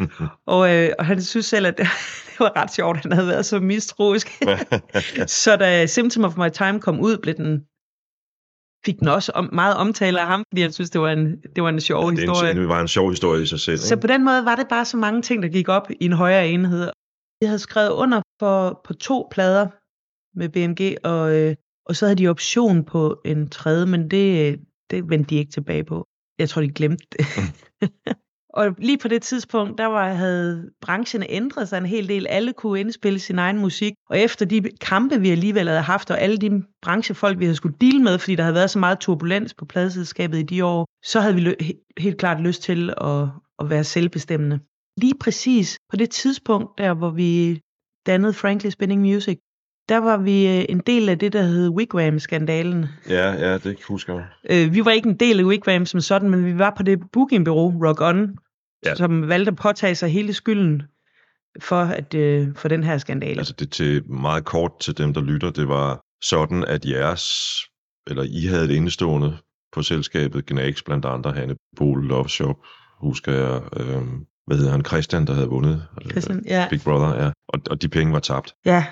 [0.46, 1.86] og, øh, og han synes selv, at det,
[2.28, 4.42] det var ret sjovt, at han havde været så mistroisk.
[5.42, 7.64] så da Symptom of My Time kom ud, blev den
[8.84, 11.62] fik den også om, meget omtale af ham, fordi han synes, det var en, det
[11.62, 12.50] var en sjov det, er historie.
[12.50, 13.78] en, det var en sjov historie i sig selv.
[13.78, 14.00] Så ikke?
[14.00, 16.48] på den måde var det bare så mange ting, der gik op i en højere
[16.48, 16.90] enhed.
[17.40, 19.66] Jeg havde skrevet under for, på to plader
[20.34, 21.54] med BMG, og, øh,
[21.86, 25.84] og så havde de option på en tredje, men det, det vendte de ikke tilbage
[25.84, 26.06] på.
[26.38, 27.26] Jeg tror, de glemte det.
[28.58, 32.26] og lige på det tidspunkt, der var, havde branchen ændret sig en hel del.
[32.26, 33.92] Alle kunne indspille sin egen musik.
[34.10, 37.76] Og efter de kampe, vi alligevel havde haft, og alle de branchefolk, vi havde skulle
[37.80, 41.20] deal med, fordi der havde været så meget turbulens på pladeselskabet i de år, så
[41.20, 41.56] havde vi
[41.98, 44.60] helt klart lyst til at, at være selvbestemmende.
[44.96, 47.60] Lige præcis på det tidspunkt, der hvor vi
[48.06, 49.38] dannede Frankly Spinning Music,
[49.92, 52.86] der var vi øh, en del af det, der hed Wigwam-skandalen.
[53.08, 54.24] Ja, ja, det husker jeg.
[54.50, 56.98] Øh, vi var ikke en del af Wigwam som sådan, men vi var på det
[57.12, 58.36] bookingbureau, Rock On,
[58.86, 58.94] Ja.
[58.94, 60.82] som valgte at påtage sig hele skylden
[61.60, 63.38] for, at, øh, for den her skandale.
[63.38, 67.54] Altså det til meget kort til dem, der lytter, det var sådan, at jeres,
[68.06, 69.36] eller I havde et indestående
[69.72, 72.56] på selskabet Gnax, blandt andre Hanne Pol Love Shop,
[73.00, 74.02] husker jeg, øh,
[74.46, 76.66] hvad hedder han, Christian, der havde vundet øh, Christian, ja.
[76.70, 77.30] Big Brother, ja.
[77.48, 78.54] Og, og de penge var tabt.
[78.64, 78.84] ja,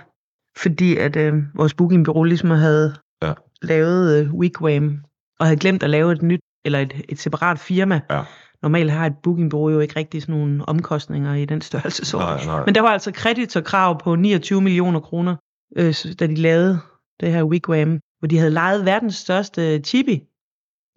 [0.62, 3.32] fordi at øh, vores bookingbureau ligesom havde Ja.
[3.62, 4.98] lavet øh, Wigwam,
[5.40, 8.00] og havde glemt at lave et nyt, eller et, et separat firma.
[8.10, 8.22] Ja.
[8.62, 12.16] Normalt har et bookingbureau jo ikke rigtig sådan nogle omkostninger i den størrelse.
[12.16, 12.64] Nej, nej.
[12.66, 15.36] Men der var altså kreditorkrav på 29 millioner kroner,
[15.76, 16.78] øh, da de lavede
[17.20, 20.12] det her Wigwam, hvor de havde lejet verdens største chibi.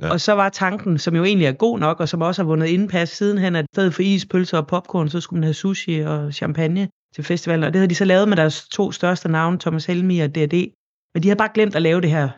[0.01, 0.05] Ja.
[0.07, 0.11] Ja.
[0.11, 2.67] Og så var tanken, som jo egentlig er god nok, og som også har vundet
[2.67, 5.99] indpas sidenhen, at i stedet for is, pølser og popcorn, så skulle man have sushi
[5.99, 7.63] og champagne til festivalen.
[7.63, 10.53] Og det havde de så lavet med deres to største navne, Thomas Helmi og D&D.
[11.13, 12.29] Men de havde bare glemt at lave det her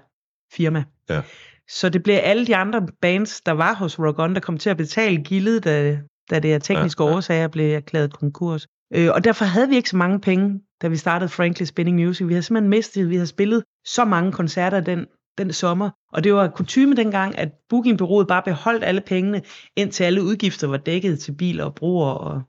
[0.53, 0.83] firma.
[1.09, 1.21] Ja.
[1.69, 4.69] Så det blev alle de andre bands, der var hos Rock On, der kom til
[4.69, 8.67] at betale gildet, da, da det af tekniske Ja, ja, årsager blev erklæret konkurs.
[8.95, 12.27] Øh, og derfor havde vi ikke så mange penge, da vi startede Frankly Spinning Music.
[12.27, 15.05] Vi havde simpelthen mistet, vi havde spillet så mange koncerter den,
[15.37, 15.89] den sommer.
[16.11, 19.41] Og det var kutume dengang, at bookingbureauet bare beholdt alle pengene,
[19.75, 22.11] indtil alle udgifter var dækket til biler og broer.
[22.11, 22.41] Og...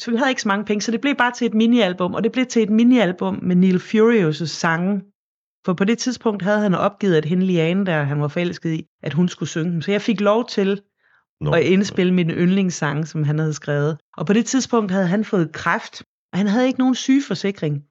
[0.00, 2.24] Så vi havde ikke så mange penge, så det blev bare til et minialbum, og
[2.24, 5.02] det blev til et minialbum med Neil Furious' sange.
[5.66, 8.86] For på det tidspunkt havde han opgivet, at hende Liane, der han var forelsket i,
[9.02, 9.82] at hun skulle synge dem.
[9.82, 10.80] Så jeg fik lov til
[11.40, 13.98] Nå, og indspille min yndlingssang, som han havde skrevet.
[14.16, 17.82] Og på det tidspunkt havde han fået kræft, og han havde ikke nogen sygeforsikring.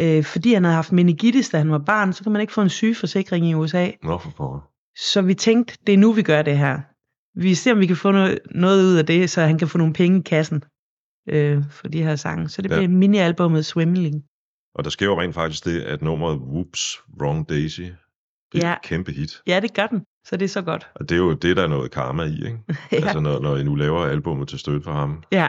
[0.00, 2.62] Øh, fordi han havde haft meningitis, da han var barn, så kan man ikke få
[2.62, 3.90] en sygeforsikring i USA.
[4.02, 4.60] Nå for pokker.
[4.96, 6.80] Så vi tænkte, det er nu, vi gør det her.
[7.40, 9.78] Vi ser, om vi kan få noget, noget ud af det, så han kan få
[9.78, 10.62] nogle penge i kassen
[11.28, 12.48] øh, for de her sange.
[12.48, 12.76] Så det Ja.
[12.78, 14.24] blev mini-albummet Swimling.
[14.74, 17.80] Og der sker jo rent faktisk det, at nummeret Whoops, Wrong Daisy,
[18.52, 18.72] det er Ja.
[18.72, 19.40] et kæmpe hit.
[19.46, 20.02] Ja, det gør den.
[20.26, 20.88] Så det er så godt.
[20.94, 22.58] Og det er jo det, der er noget karma i, ikke?
[22.92, 22.96] ja.
[22.96, 25.22] Altså når, når I nu laver albummet til støtte for ham.
[25.32, 25.48] ja.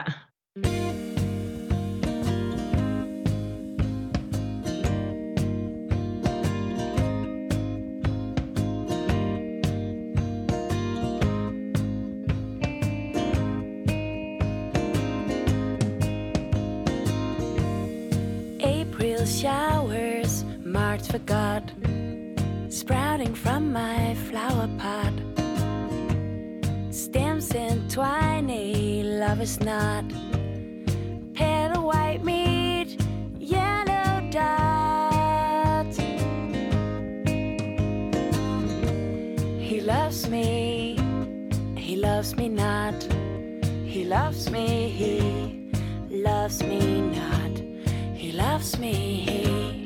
[29.44, 30.06] Is not.
[31.34, 32.90] Petal white meat,
[33.38, 35.98] yellow dots.
[39.70, 40.98] He loves me,
[41.76, 42.98] he loves me not.
[43.94, 45.12] He loves me, he
[46.10, 47.54] loves me not.
[48.16, 48.94] He loves me.
[49.28, 49.83] He.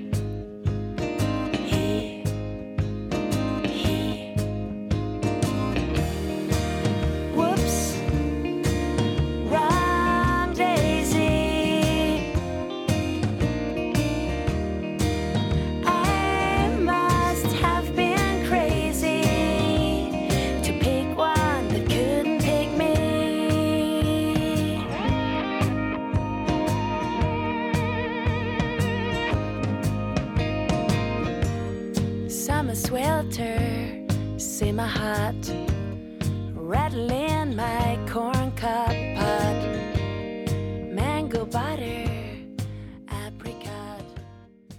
[33.38, 35.46] Swelter, simmer hot,
[36.56, 39.60] rattle in my corn cob pot,
[40.96, 42.08] mango butter,
[43.10, 44.06] apricot.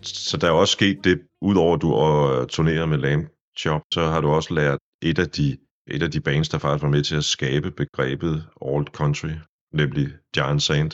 [0.03, 4.01] Så der er også sket det, udover at du øh, turnerer med Lamb Chop, så
[4.01, 7.03] har du også lært et af de, et af de bands, der faktisk var med
[7.03, 9.35] til at skabe begrebet Alt Country,
[9.73, 10.91] nemlig Giant Sand.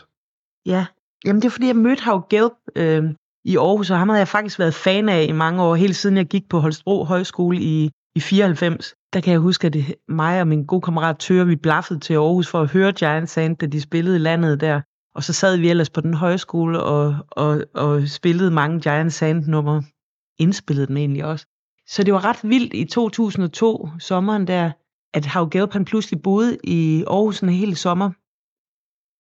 [0.67, 0.87] Ja,
[1.25, 3.05] jamen det er fordi, jeg mødte Hav Gelb øh,
[3.45, 6.17] i Aarhus, og ham havde jeg faktisk været fan af i mange år, helt siden
[6.17, 8.95] jeg gik på Holstebro Højskole i, i 94.
[9.13, 12.15] Der kan jeg huske, at det, mig og min gode kammerat Tøre, vi blaffede til
[12.15, 14.81] Aarhus for at høre Giant Sand, da de spillede i landet der.
[15.15, 19.83] Og så sad vi ellers på den højskole og, og, og spillede mange Giant Sand-numre.
[20.39, 21.47] Indspillede dem egentlig også.
[21.89, 24.73] Så det var ret vildt i 2002, sommeren der,
[25.15, 28.11] at Hav Gelb, han pludselig boede i Aarhus en hel sommer.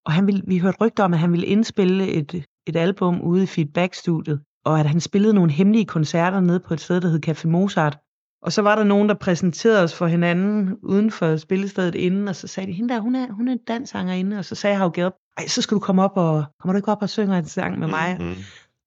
[0.07, 3.43] Og han ville, vi hørte rygter om, at han ville indspille et, et album ude
[3.43, 7.29] i Feedback-studiet, og at han spillede nogle hemmelige koncerter nede på et sted, der hed
[7.29, 7.99] Café Mozart.
[8.43, 12.37] Og så var der nogen, der præsenterede os for hinanden uden for spillestedet inden, og
[12.37, 14.93] så sagde de, hende der, hun er, hun er en danssangerinde, og så sagde Hav
[14.95, 17.45] Gelb, ej, så skal du komme op og, kommer du ikke op og synge en
[17.45, 18.17] sang med mig?
[18.21, 18.35] Mm-hmm.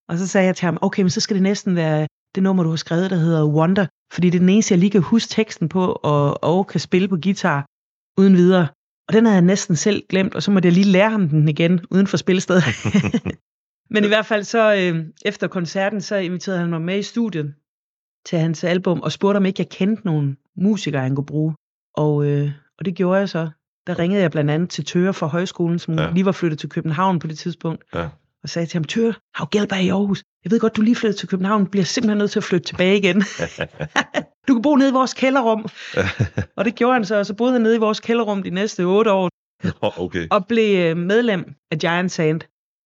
[0.08, 2.62] Og så sagde jeg til ham, okay, men så skal det næsten være det nummer,
[2.62, 5.30] du har skrevet, der hedder Wonder, fordi det er den eneste, jeg lige kan huske
[5.30, 7.66] teksten på, og, og kan spille på guitar
[8.18, 8.68] uden videre.
[9.08, 11.48] Og den havde jeg næsten selv glemt, og så måtte jeg lige lære ham den
[11.48, 12.64] igen, uden for spillestedet.
[13.90, 17.54] Men i hvert fald så, øh, efter koncerten, så inviterede han mig med i studiet
[18.26, 21.54] til hans album, og spurgte om ikke jeg kendte nogle musikere, han kunne bruge.
[21.94, 23.48] Og, øh, og det gjorde jeg så.
[23.86, 26.10] Der ringede jeg blandt andet til Tøre fra højskolen, som Ja.
[26.10, 28.08] lige var flyttet til København på det tidspunkt, Ja.
[28.42, 30.22] og sagde til ham, Tøre, har du gæld i Aarhus?
[30.44, 32.98] Jeg ved godt, du lige flyttet til København, bliver simpelthen nødt til at flytte tilbage
[32.98, 33.22] igen.
[34.48, 35.66] du kan bo nede i vores kælderrum.
[36.56, 38.82] og det gjorde han så, og så boede han nede i vores kælderrum de næste
[38.84, 39.28] otte år,
[39.80, 40.26] okay.
[40.30, 42.40] og blev øh, medlem af Giant Sand.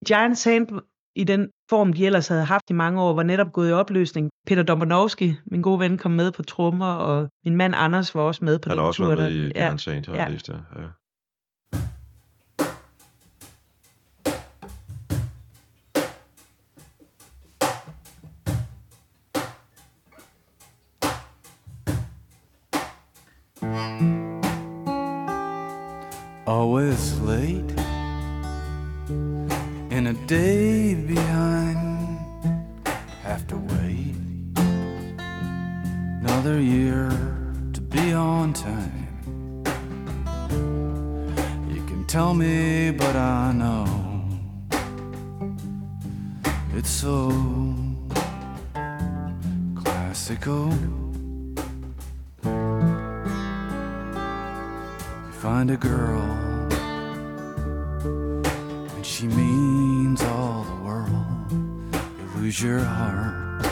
[0.07, 0.69] Giant Sand
[1.17, 4.31] i den form, de ellers havde haft i mange år, var netop gået i opløsning.
[4.47, 8.45] Peter Dombanowski, min gode ven, kom med på trommer, og min mand Anders var også
[8.45, 9.07] med på Han den har også tur.
[9.15, 9.49] været med der.
[9.49, 9.77] i ja.
[9.77, 10.29] Sand, har Ja.
[10.29, 10.55] læst, ja.
[26.47, 27.72] always late
[30.05, 32.19] and a day behind.
[33.23, 34.17] Have to wait
[36.23, 37.09] another year
[37.73, 39.07] to be on time.
[41.73, 43.87] You can tell me but i know
[46.75, 47.17] it's so
[49.77, 50.73] classical.
[55.27, 56.23] You find a girl,
[58.97, 59.52] and she means
[62.53, 63.65] lose your heart,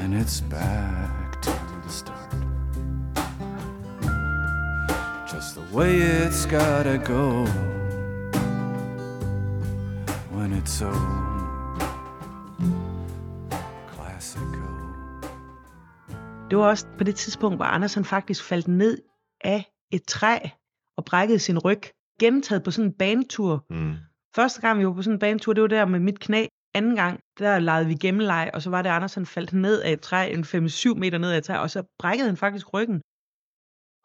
[0.00, 1.50] and it's back to
[1.84, 2.34] the start.
[5.32, 7.46] Just the way it's gotta go
[10.34, 10.92] when it's so
[13.94, 14.50] classical.
[16.50, 18.98] Det var også på det tidspunkt, hvor Anders han faktisk faldt ned
[19.40, 20.38] af et træ
[20.96, 21.82] og brækkede sin ryg.
[22.20, 23.64] Gentaget på sådan en banetur.
[23.70, 23.94] Mm.
[24.34, 26.46] Første gang, vi var på sådan en banetur, det var der med mit knæ.
[26.74, 29.92] Anden gang, der legede vi gemmeleg, og så var det, Anders han faldt ned af
[29.92, 33.00] et træ, en 5-7 meter ned af et træ, og så brækkede han faktisk ryggen.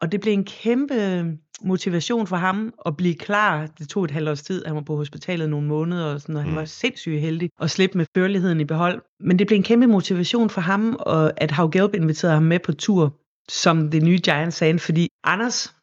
[0.02, 1.24] Og det blev en kæmpe
[1.62, 3.66] motivation for ham at blive klar.
[3.66, 4.64] Det tog et halvt års tid.
[4.64, 6.56] Han var på hospitalet nogle måneder, og, sådan, og han Mm.
[6.56, 9.02] var sindssygt heldig at slippe med førligheden i behold.
[9.20, 12.58] Men det blev en kæmpe motivation for ham, og at Hav Gelb inviterede ham med
[12.58, 13.16] på tur
[13.48, 15.74] som det nye Giant Sand, fordi Anders,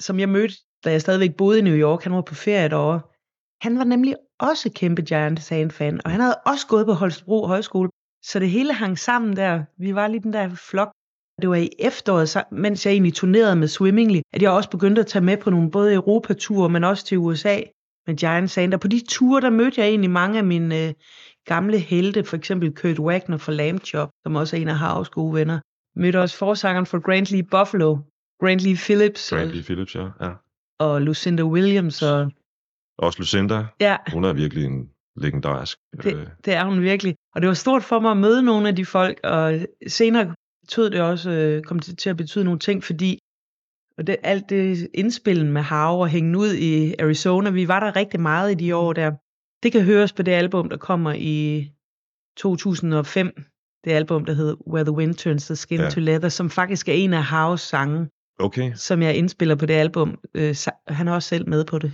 [0.00, 0.54] som jeg mødte,
[0.84, 3.00] da jeg stadigvæk boede i New York, han var på ferie derovre,
[3.62, 7.90] han var nemlig også kæmpe Giant Sand-fan, og han havde også gået på Holstebro Højskole.
[8.24, 9.64] Så det hele hang sammen der.
[9.78, 10.90] Vi var lige den der flok.
[11.42, 15.06] Det var i efteråret, mens jeg egentlig turnerede med Swimmingly, at jeg også begyndte at
[15.06, 17.60] tage med på nogle både Europature, men også til USA
[18.06, 18.74] med Giant Sand.
[18.74, 20.94] Og på de ture, der mødte jeg egentlig mange af mine øh,
[21.44, 25.08] gamle helte, for eksempel Kurt Wagner fra Lamb Chop, som også er en af Havs
[25.08, 25.60] gode venner.
[25.96, 27.96] Mødte også forsangeren for Grant Lee Buffalo,
[28.40, 30.06] Grant Lee Phillips Grant Lee Phillips, ja.
[30.20, 30.30] ja.
[30.78, 32.02] og Lucinda Williams.
[32.02, 32.30] Og,
[33.02, 35.78] Også Lucinda, ja, hun er virkelig en legendarisk.
[35.98, 37.14] øh, det, det er hun virkelig.
[37.34, 40.90] Og det var stort for mig at møde nogle af de folk, og senere betød
[40.90, 43.18] det også, øh, kom det til at betyde nogle ting, fordi
[43.98, 47.96] og det, alt det indspillen med Hav og hængen ud i Arizona, vi var der
[47.96, 49.12] rigtig meget i de år der.
[49.62, 51.70] Det kan høres på det album, der kommer i
[52.36, 53.42] 2005.
[53.84, 55.90] Det album, der hedder Where the Wind Turns the Skin Ja.
[55.90, 59.74] to Leather, som faktisk er en af Havs sange, Okay, som jeg indspiller på det
[59.74, 60.18] album.
[60.34, 60.54] Øh,
[60.88, 61.92] han er også selv med på det.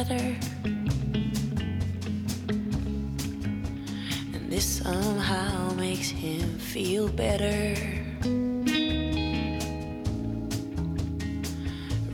[0.00, 0.36] Leather.
[4.34, 7.74] And this somehow makes him feel better.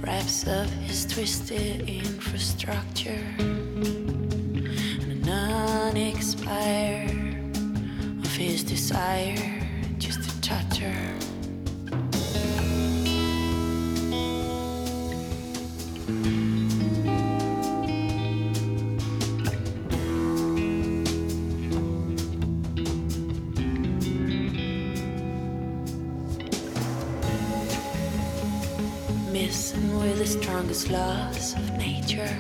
[0.01, 7.57] Wraps up his twisted infrastructure and an unexpired
[8.25, 9.63] of his desire
[9.99, 11.26] just to touch her.
[30.57, 32.35] Strongest laws of nature.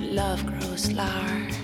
[0.00, 1.61] Love grows large,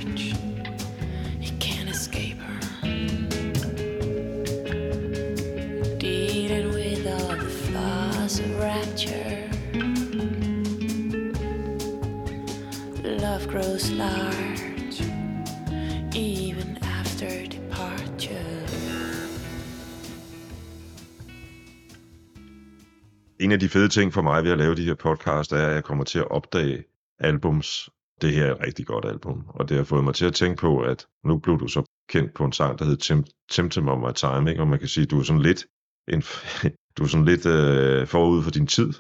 [23.49, 25.75] En af de fede ting for mig ved at lave de her podcast, er, at
[25.75, 26.85] jeg kommer til at opdage
[27.19, 27.91] albums.
[28.23, 30.61] Det her er et rigtig godt album, og det har fået mig til at tænke
[30.61, 33.99] på, at nu blev du så kendt på en sang, der hed Tem- Temptem of
[33.99, 34.63] My Time, ikke?
[34.63, 35.67] og man kan sige, at du er sådan lidt,
[36.09, 36.23] en,
[36.99, 38.93] du er sådan lidt øh, forud for din tid.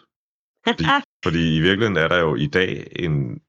[0.69, 0.85] Fordi,
[1.25, 3.41] fordi i virkeligheden er der jo i dag en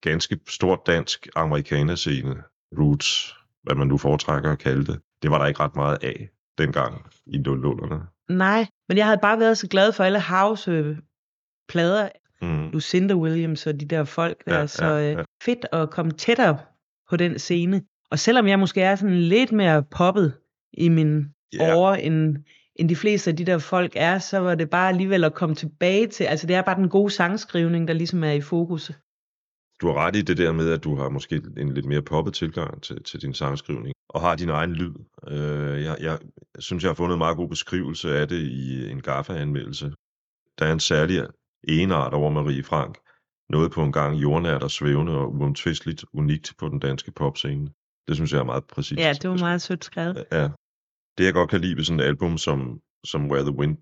[0.00, 2.42] ganske stor dansk amerikanerscene,
[2.78, 5.00] roots, hvad man nu foretrækker at kalde det.
[5.22, 6.28] Det var der ikke ret meget af
[6.58, 8.11] dengang i 00'erne.
[8.28, 10.96] Nej, men jeg havde bare været så glad for alle House øh,
[11.68, 12.08] plader,
[12.42, 12.70] Mm.
[12.70, 15.22] Lucinda Williams og de der folk der, Ja, så ja, øh, ja.
[15.44, 16.58] fedt at komme tættere
[17.10, 17.82] på den scene.
[18.10, 20.32] Og selvom jeg måske er sådan lidt mere poppet
[20.72, 21.76] i min yeah.
[21.76, 22.36] over, end,
[22.76, 25.54] end de fleste af de der folk er, så var det bare alligevel at komme
[25.54, 28.92] tilbage til, altså det er bare den gode sangskrivning, der ligesom er i fokus.
[29.82, 32.34] Du har ret i det der med, at du har måske en lidt mere poppet
[32.34, 34.94] tilgang til, til din sangskrivning, og har din egen lyd.
[35.28, 36.18] Øh, jeg, jeg
[36.58, 39.92] synes, jeg har fundet en meget god beskrivelse af det i en Gaffa-anmeldelse.
[40.58, 41.26] Der er en særlig
[41.68, 42.98] enart over Marie Frank.
[43.48, 47.70] Noget på en gang jordnært og svævende og uomtvisteligt unikt på den danske popscene.
[48.08, 49.00] Det synes jeg er meget præcist.
[49.00, 50.24] Ja, det var meget sødt skrevet.
[50.32, 50.48] Ja.
[51.18, 53.76] Det jeg godt kan lide ved sådan et album som, som Where the Wind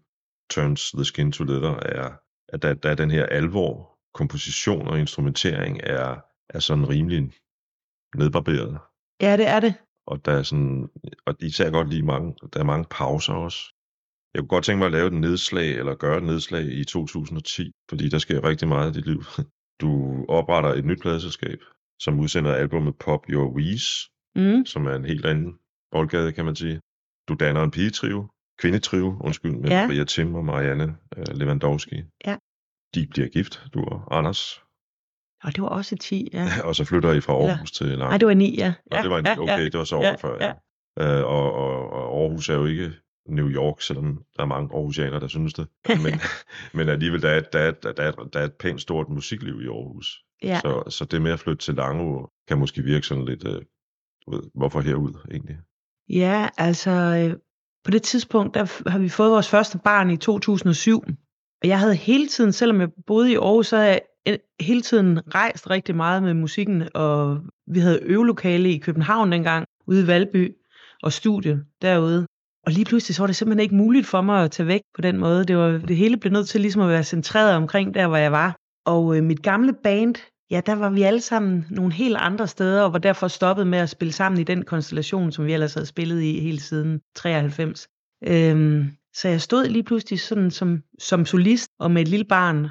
[0.51, 2.13] Turns the Skin to Leather, er,
[2.49, 6.17] at der, der er den her alvor, komposition og instrumentering er,
[6.49, 7.33] er sådan rimelig
[8.17, 8.79] nedbarberet.
[9.21, 9.75] Ja, det er det.
[10.07, 10.89] Og der er sådan,
[11.27, 13.59] og især godt lige mange, der er mange pauser også.
[14.35, 17.73] Jeg kunne godt tænke mig at lave et nedslag, eller gøre et nedslag i 2010,
[17.89, 19.23] fordi der sker rigtig meget i dit liv.
[19.81, 19.91] Du
[20.29, 21.59] opretter et nyt pladeselskab,
[22.03, 24.67] som udsender albumet Pop Your Wheeze, Mm.
[24.67, 25.59] som er en helt anden
[25.91, 26.81] boldgade, kan man sige.
[27.29, 29.87] Du danner en pigetrio, kvindetrio, undskyld, med Ja.
[29.87, 31.97] Maria Tim og Marianne uh, Lewandowski.
[32.27, 32.37] Ja.
[32.95, 34.63] De bliver gift, du og Anders,
[35.43, 36.49] Og det var også 10, ja.
[36.67, 37.99] og så flytter I fra Aarhus til Lang.
[37.99, 38.75] Nej, det var 9, ja.
[38.91, 39.65] Nå, ja, det var en, ja, okay, ja.
[39.65, 40.47] det var så året ja, før, ja.
[40.47, 41.19] ja.
[41.19, 42.93] Øh, og, og, og Aarhus er jo ikke
[43.29, 45.67] New York, selvom der er mange aarhusianere, der synes det.
[46.05, 46.15] Men,
[46.75, 49.67] men alligevel, der er, der, er, der, er, der er et pænt stort musikliv i
[49.67, 50.25] Aarhus.
[50.43, 50.61] ja.
[50.61, 53.63] Så, så det med at flytte til Langeå kan måske virke sådan lidt, øh,
[54.29, 55.57] ved, hvorfor herud egentlig?
[56.09, 57.37] Ja, altså øh,
[57.85, 61.05] på det tidspunkt, der har vi fået vores første barn i 2007.
[61.63, 65.35] Og jeg havde hele tiden, selvom jeg boede i Aarhus, så havde jeg hele tiden
[65.35, 66.89] rejst rigtig meget med musikken.
[66.95, 70.55] Og vi havde øvelokale i København dengang, ude i Valby,
[71.03, 72.27] og studie derude.
[72.67, 75.01] Og lige pludselig så var det simpelthen ikke muligt for mig at tage væk på
[75.01, 75.45] den måde.
[75.45, 78.33] Det, var, det hele blev nødt til ligesom at være centreret omkring der, hvor jeg
[78.33, 78.57] var.
[78.87, 80.15] Og øh, mit gamle band,
[80.51, 83.79] ja, der var vi alle sammen nogle helt andre steder, og var derfor stoppet med
[83.79, 87.89] at spille sammen i den konstellation, som vi ellers havde spillet i hele siden 93.
[88.29, 92.69] Øhm, så jeg stod lige pludselig sådan som, som solist og med et lille barn.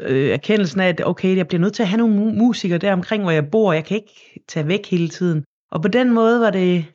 [0.00, 2.78] Øh, øh erkendelsen af, at okay, jeg bliver nødt til at have nogle mu- musikere
[2.78, 3.72] der omkring, hvor jeg bor.
[3.72, 5.44] Jeg kan ikke tage væk hele tiden.
[5.70, 6.86] Og på den måde var det,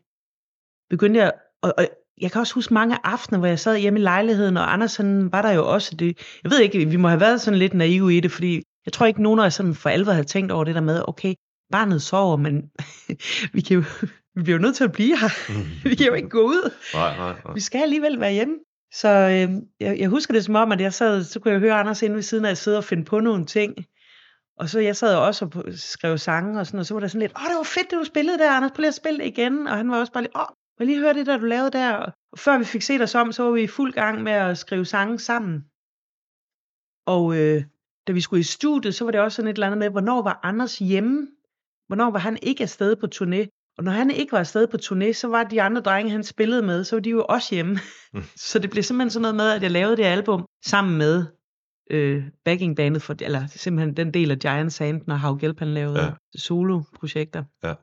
[0.90, 1.88] begyndte jeg, og, og
[2.22, 5.42] jeg kan også huske mange aftener, hvor jeg sad hjemme i lejligheden, og Andersen var
[5.42, 5.96] der jo også.
[5.96, 8.94] Det, jeg ved ikke, vi må have været sådan lidt naive i det, fordi jeg
[8.94, 11.34] tror ikke, nogen af os sådan for alvor havde tænkt over det der med, okay,
[11.72, 12.72] barnet sover, men
[13.54, 13.84] vi, kan jo,
[14.38, 15.30] vi bliver jo nødt til at blive her.
[15.90, 16.74] vi kan jo ikke gå ud.
[16.94, 17.54] Nej, nej, nej.
[17.54, 18.56] Vi skal alligevel være hjemme.
[18.94, 21.74] Så øh, jeg, jeg husker det som om, at jeg sad, så kunne jeg høre
[21.74, 23.76] Anders inde ved siden af at sidde og finde på nogle ting.
[24.58, 27.22] Og så jeg sad også og skrev sange og sådan, og så var der sådan
[27.22, 29.26] lidt, åh, det var fedt, det du spillede der, Anders, prøv lige at spille det
[29.26, 29.68] igen.
[29.68, 30.48] Og han var også bare lidt, åh,
[30.80, 31.94] må lige høre det der, du lavede der.
[32.32, 34.58] Og før vi fik set os om, så var vi i fuld gang med at
[34.58, 35.66] skrive sange sammen.
[37.06, 37.64] Og øh,
[38.08, 40.22] da vi skulle i studiet, så var det også sådan et eller andet med, hvornår
[40.22, 41.28] var Anders hjemme?
[41.88, 43.57] Hvornår var han ikke afsted på turné?
[43.78, 46.62] Og når han ikke var afsted på turné, så var de andre drenge, han spillede
[46.62, 47.80] med, så var de jo også hjemme.
[48.14, 48.24] Mm.
[48.50, 51.26] så det blev simpelthen sådan noget med, at jeg lavede det album sammen med
[51.92, 56.00] øh, backingbandet, for, eller simpelthen den del af Giant Sand, når Hav Gelb han lavede
[56.00, 56.06] Ja.
[56.06, 56.12] ja.
[56.36, 57.44] solo-projekter.
[57.64, 57.74] Ja.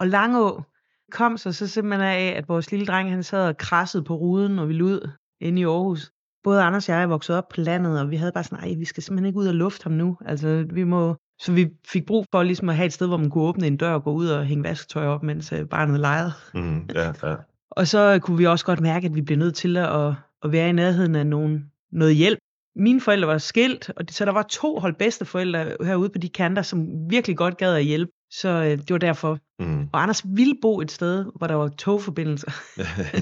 [0.00, 0.62] Og Langå
[1.10, 4.58] kom så, så simpelthen af, at vores lille dreng, han sad og krassede på ruden,
[4.58, 5.10] og vi ud
[5.40, 6.10] inde i Aarhus.
[6.44, 8.74] Både Anders og jeg er vokset op på landet, og vi havde bare sådan, nej,
[8.78, 10.18] vi skal simpelthen ikke ud og lufte ham nu.
[10.24, 11.16] Altså, vi må...
[11.38, 13.76] Så vi fik brug for ligesom at have et sted, hvor man kunne åbne en
[13.76, 16.32] dør og gå ud og hænge vasketøj op, mens øh, barnet legede.
[16.54, 17.34] Mm, ja, ja.
[17.70, 20.12] Og så kunne vi også godt mærke, at vi blev nødt til at,
[20.42, 22.38] at være i nærheden af nogen, noget hjælp.
[22.76, 26.28] Mine forældre var skilt, og det, så der var to hold bedsteforældre herude på de
[26.28, 28.12] kanter, som virkelig godt gad at hjælpe.
[28.30, 29.38] Så øh, det var derfor.
[29.58, 29.88] Mm.
[29.92, 32.50] Og Anders ville bo et sted, hvor der var togforbindelser.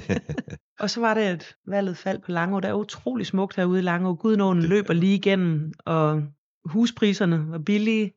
[0.82, 2.60] Og så var det, at valget faldt på Langå.
[2.60, 4.14] Der er utrolig smukt herude i Langå.
[4.14, 6.22] Gudnåen løber lige igennem, og
[6.64, 8.12] huspriserne var billige.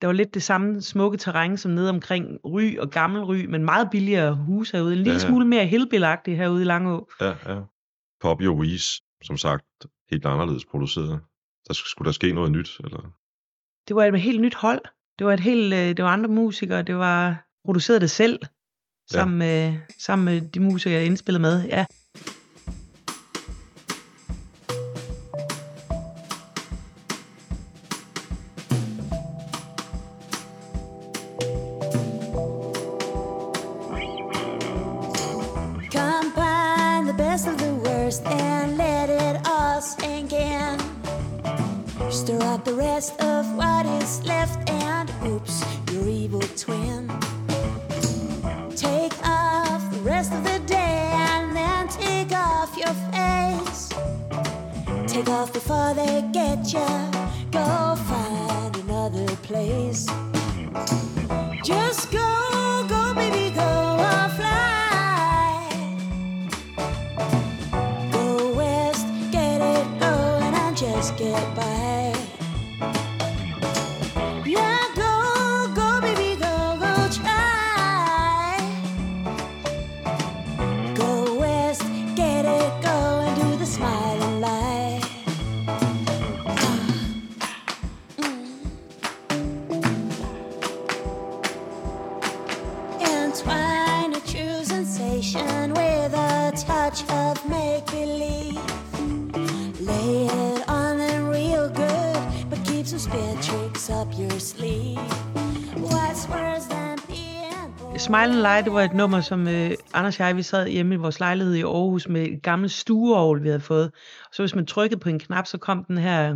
[0.00, 3.64] Der var lidt det samme smukke terræn som nede omkring Ry og Gammel Ry, men
[3.64, 4.92] meget billigere hus herude.
[4.92, 5.26] En lille Ja, ja.
[5.28, 7.10] smule mere hillbilagtigt herude i Langå.
[7.20, 7.60] ja, ja.
[8.20, 9.66] Poppy og Weeze, som sagt,
[10.10, 11.20] helt anderledes produceret.
[11.68, 13.00] Der sk- skulle der ske noget nyt, eller?
[13.88, 14.80] Det var et helt nyt hold.
[15.18, 16.82] Det var et helt, øh, det var andre musikere.
[16.82, 18.38] Det var produceret det selv,
[19.10, 21.64] sammen, med, sammen med de musikere, jeg indspillede med.
[21.64, 21.86] Ja.
[42.72, 45.62] The rest of what is left and oops,
[45.92, 47.06] your evil twin.
[48.74, 53.90] Take off the rest of the day and then take off your face.
[55.06, 56.88] Take off before they get you.
[57.50, 60.06] Go find another place.
[61.62, 62.21] Just go,
[108.42, 111.20] Lie, det var et nummer, som øh, Anders og jeg, vi sad hjemme i vores
[111.20, 113.92] lejlighed i Aarhus med et gammelt stueovl, vi havde fået.
[114.32, 116.34] Så hvis man trykkede på en knap, så kom den her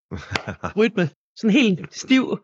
[0.78, 1.08] rytme.
[1.36, 2.38] Sådan en helt stiv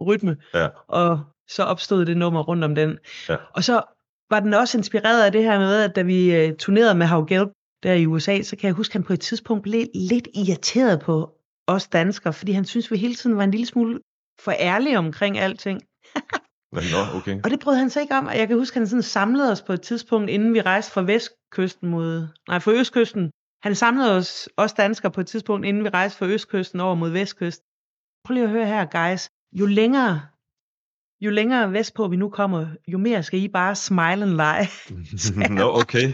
[0.00, 0.36] rytme.
[0.54, 0.68] Ja.
[0.88, 2.98] Og så opstod det nummer rundt om den.
[3.28, 3.36] Ja.
[3.54, 3.82] Og så
[4.30, 7.26] var den også inspireret af det her med, at da vi øh, turnerede med Hav
[7.28, 7.50] Gelb
[7.82, 11.00] der i USA, så kan jeg huske, at han på et tidspunkt blev lidt irriteret
[11.00, 11.30] på
[11.66, 14.00] os danskere, fordi han synes vi hele tiden var en lille smule
[14.40, 15.80] for ærlige omkring alting.
[16.72, 17.40] Nå, okay.
[17.44, 18.26] Og det brød han sig ikke om.
[18.26, 20.92] Og jeg kan huske, at han sådan samlede os på et tidspunkt, inden vi rejste
[20.92, 22.28] fra vestkysten mod...
[22.48, 23.30] Nej, fra østkysten.
[23.62, 27.10] Han samlede os, os danskere på et tidspunkt, inden vi rejste fra østkysten over mod
[27.10, 27.64] vestkysten.
[28.24, 29.28] Prøv lige at høre her, guys.
[29.52, 30.20] Jo længere,
[31.20, 34.68] jo længere vestpå vi nu kommer, jo mere skal I bare smile and lie.
[35.58, 36.12] Nå, okay.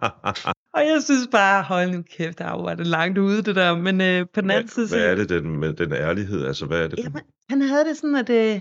[0.74, 3.76] Og jeg synes bare, hold nu kæft, der var det langt ude, det der.
[3.76, 4.88] Men øh, på den anden side...
[4.88, 6.46] hvad, er det den, med den ærlighed?
[6.46, 6.98] Altså, hvad er det?
[6.98, 8.30] Jamen, han havde det sådan, at...
[8.30, 8.60] Øh,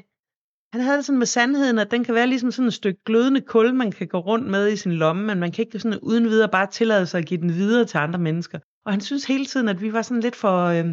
[0.74, 3.42] han havde det sådan med sandheden, at den kan være ligesom sådan et stykke glødende
[3.42, 6.24] kul, man kan gå rundt med i sin lomme, men man kan ikke sådan uden
[6.24, 8.60] videre bare tillade sig at give den videre til andre mennesker.
[8.86, 10.86] Og han synes hele tiden, at vi var sådan lidt for øh,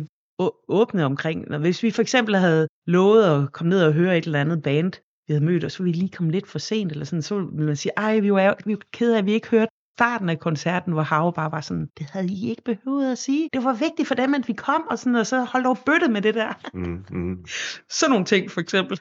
[0.68, 1.48] åbne omkring.
[1.48, 4.62] Når hvis vi for eksempel havde lovet at komme ned og høre et eller andet
[4.62, 4.92] band,
[5.26, 7.34] vi havde mødt, og så ville vi lige komme lidt for sent, eller sådan, så
[7.38, 10.28] ville man sige, ej, vi var, vi var kede af, at vi ikke hørte starten
[10.28, 13.48] af koncerten, hvor Hav bare var sådan, det havde I ikke behøvet at sige.
[13.52, 16.08] Det var vigtigt for dem, at vi kom, og, sådan, og så holdt over bøtte
[16.08, 16.52] med det der.
[16.74, 17.44] Mm, mm.
[17.98, 19.00] Sådan nogle ting, for eksempel.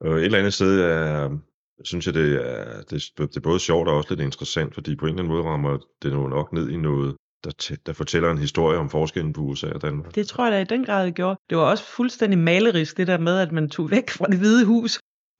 [0.00, 1.38] Og et eller andet sted er,
[1.84, 5.06] synes jeg, det er, det, det er både sjovt og også lidt interessant, fordi på
[5.06, 8.30] en eller anden måde rammer det jo nok ned i noget, der, tæ- der fortæller
[8.30, 10.14] en historie om forskellen på USA og Danmark.
[10.14, 11.40] Det tror jeg da i den grad, det gjorde.
[11.50, 14.64] Det var også fuldstændig malerisk, det der med, at man tog væk fra det hvide
[14.64, 14.98] hus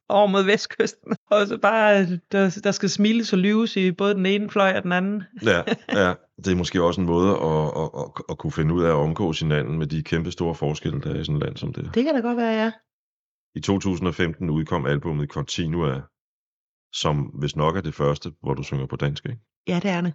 [0.08, 4.26] over mod vestkysten, og så bare, der, der skal smiles og lyves i både den
[4.26, 5.22] ene fløj og den anden.
[5.42, 8.82] Ja, ja, det er måske også en måde at, at, at, at kunne finde ud
[8.82, 11.56] af at omgås hinanden med de kæmpe store forskelle, der er i sådan et land
[11.56, 11.90] som det.
[11.94, 12.72] Det kan da godt være, ja.
[13.56, 16.02] I 2015 udkom albumet Continua,
[16.92, 19.26] som hvis nok er det første, hvor du synger på dansk.
[19.26, 19.40] Ikke?
[19.68, 20.14] Ja, det er det.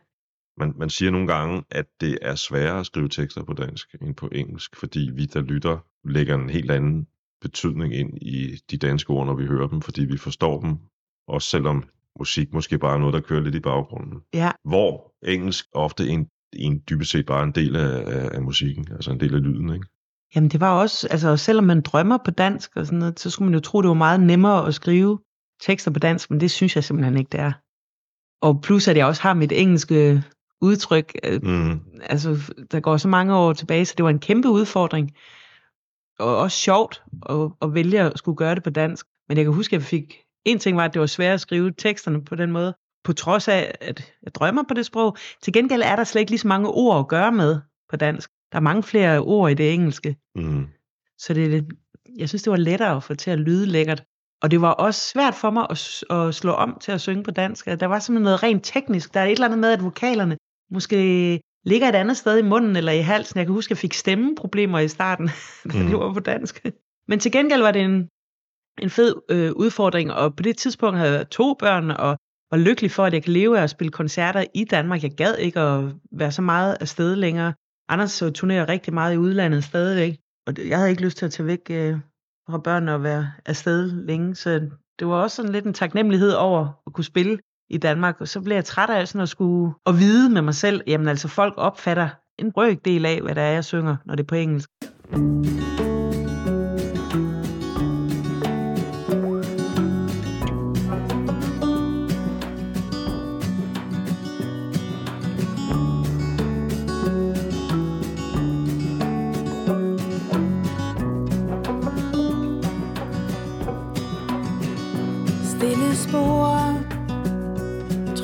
[0.57, 4.15] Man, man siger nogle gange, at det er sværere at skrive tekster på dansk end
[4.15, 7.07] på engelsk, fordi vi, der lytter, lægger en helt anden
[7.41, 10.77] betydning ind i de danske ord, når vi hører dem, fordi vi forstår dem,
[11.27, 11.83] også selvom
[12.19, 14.21] musik måske bare er noget, der kører lidt i baggrunden.
[14.33, 18.87] Ja, Hvor engelsk ofte en, en dybest set bare en del af, af, af musikken,
[18.91, 19.87] altså en del af lyden, ikke?
[20.35, 23.49] Jamen det var også, altså selvom man drømmer på dansk og sådan noget, så skulle
[23.49, 25.19] man jo tro, det var meget nemmere at skrive
[25.61, 27.51] tekster på dansk, men det synes jeg simpelthen ikke, det er.
[28.41, 30.23] Og plus at jeg også har mit engelske
[30.61, 31.79] udtryk, øh, Mm.
[32.03, 35.11] altså der går så mange år tilbage, så det var en kæmpe udfordring.
[36.19, 39.05] Og også sjovt at, at vælge at skulle gøre det på dansk.
[39.29, 41.41] Men jeg kan huske, at jeg fik, en ting var, at det var svært at
[41.41, 42.73] skrive teksterne på den måde,
[43.03, 45.17] på trods af, at jeg drømmer på det sprog.
[45.43, 47.59] Til gengæld er der slet ikke lige så mange ord at gøre med
[47.89, 48.29] på dansk.
[48.51, 50.15] Der er mange flere ord i det engelske.
[50.35, 50.67] Mm.
[51.17, 51.73] Så det, er lidt-
[52.17, 54.03] jeg synes, det var lettere at få til at lyde lækkert.
[54.43, 57.31] Og det var også svært for mig at, at slå om til at synge på
[57.31, 57.65] dansk.
[57.65, 59.13] Der var simpelthen noget rent teknisk.
[59.13, 60.37] Der er et eller andet med, at vokalerne
[60.71, 63.37] måske ligger et andet sted i munden eller i halsen.
[63.37, 65.27] Jeg kan huske, at jeg fik stemmeproblemer i starten,
[65.73, 65.87] da Mhm.
[65.87, 66.65] det var på dansk.
[67.07, 68.07] Men til gengæld var det en,
[68.81, 72.17] en fed øh, udfordring, og på det tidspunkt havde jeg to børn, og
[72.51, 75.03] var lykkelig for, at jeg kan leve af at spille koncerter i Danmark.
[75.03, 77.53] Jeg gad ikke at være så meget afsted længere.
[77.91, 80.17] Anders så turnerer rigtig meget i udlandet stadigvæk,
[80.47, 81.99] og jeg havde ikke lyst til at tage væk øh,
[82.49, 84.69] fra børnene og være afsted længe, så
[84.99, 87.37] det var også sådan lidt en taknemmelighed over at kunne spille
[87.69, 90.55] i Danmark, og så blev jeg træt af sådan at skulle at vide med mig
[90.55, 94.23] selv, jamen altså folk opfatter en brøkdel af, hvad der er, jeg synger, når det
[94.23, 94.69] er på engelsk.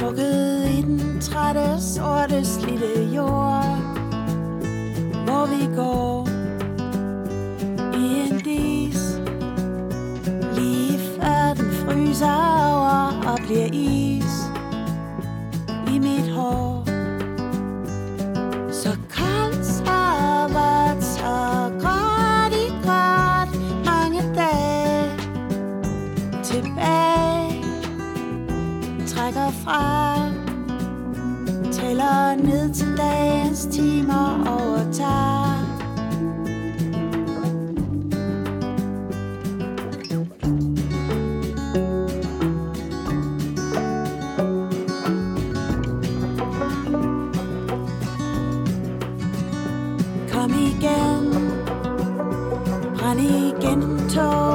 [0.08, 3.64] Trukket i den trætte, sorte, slidte jord.
[5.26, 6.28] Hvor vi går
[7.94, 9.22] I en dis.
[10.56, 13.97] Lige før den fryser over og bliver is
[29.48, 30.18] herfra
[31.72, 35.48] Tæller ned til dagens timer overtager
[50.32, 51.54] Kom igen.
[52.98, 54.47] Brænd igen tågen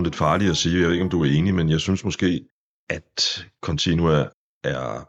[0.00, 2.04] sådan lidt farligt at sige, jeg ved ikke, om du er enig, men jeg synes
[2.04, 2.44] måske,
[2.90, 4.28] at Continua
[4.64, 5.08] er,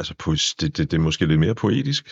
[0.00, 2.08] altså poes- det, det, det er måske lidt mere poetisk.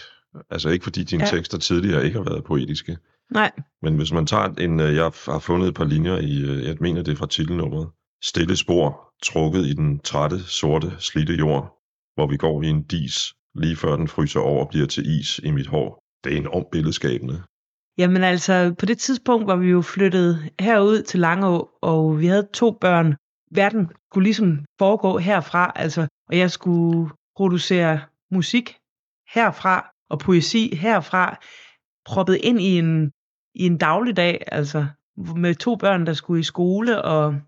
[0.50, 1.30] Altså ikke fordi dine Ja.
[1.30, 2.98] tekster tidligere ikke har været poetiske,
[3.32, 3.50] Nej,
[3.82, 6.76] men hvis man tager en, øh, jeg har fundet et par linjer i, øh, jeg
[6.80, 7.88] mener det er fra titelnummeret,
[8.22, 11.62] Stille spor, trukket i den trætte, sorte, slidte jord,
[12.14, 15.40] hvor vi går i en dis, lige før den fryser over og bliver til is
[15.44, 16.04] i mit hår.
[16.24, 17.42] Det er enormt billedskabende.
[17.98, 22.48] Jamen altså, på det tidspunkt var vi jo flyttet herud til Langå, og vi havde
[22.54, 23.16] to børn.
[23.50, 28.76] Verden skulle ligesom foregå herfra, altså, og jeg skulle producere musik
[29.34, 31.38] herfra, og poesi herfra,
[32.04, 33.12] proppet ind i en,
[33.54, 34.86] i en dagligdag, altså
[35.36, 37.40] med to børn, der skulle i skole og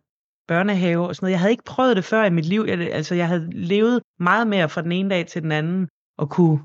[0.49, 1.33] børnehave og sådan noget.
[1.33, 2.65] Jeg havde ikke prøvet det før i mit liv.
[2.69, 5.89] Jeg, altså, jeg havde levet meget mere fra den ene dag til den anden,
[6.19, 6.61] og kunne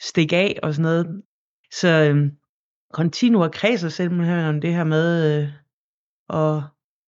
[0.00, 1.22] stikke af og sådan noget.
[1.72, 2.30] Så øhm,
[2.96, 5.48] Continua kredser simpelthen om det her med øh,
[6.40, 6.62] at,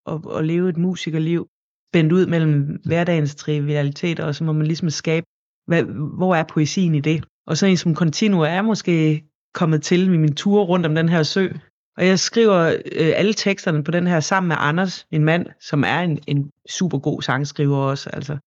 [0.06, 1.48] at, at leve et musikerliv
[1.92, 5.26] spændt ud mellem hverdagens trivialiteter, og så må man ligesom skabe,
[5.66, 5.82] hvad,
[6.16, 7.24] hvor er poesien i det?
[7.46, 9.24] Og så en som Continua er måske
[9.54, 11.48] kommet til med min tur rundt om den her sø.
[11.96, 15.84] Og jeg skriver øh, alle teksterne på den her sammen med Anders, en mand, som
[15.84, 18.10] er en, en super god sangskriver også.
[18.10, 18.38] Altså.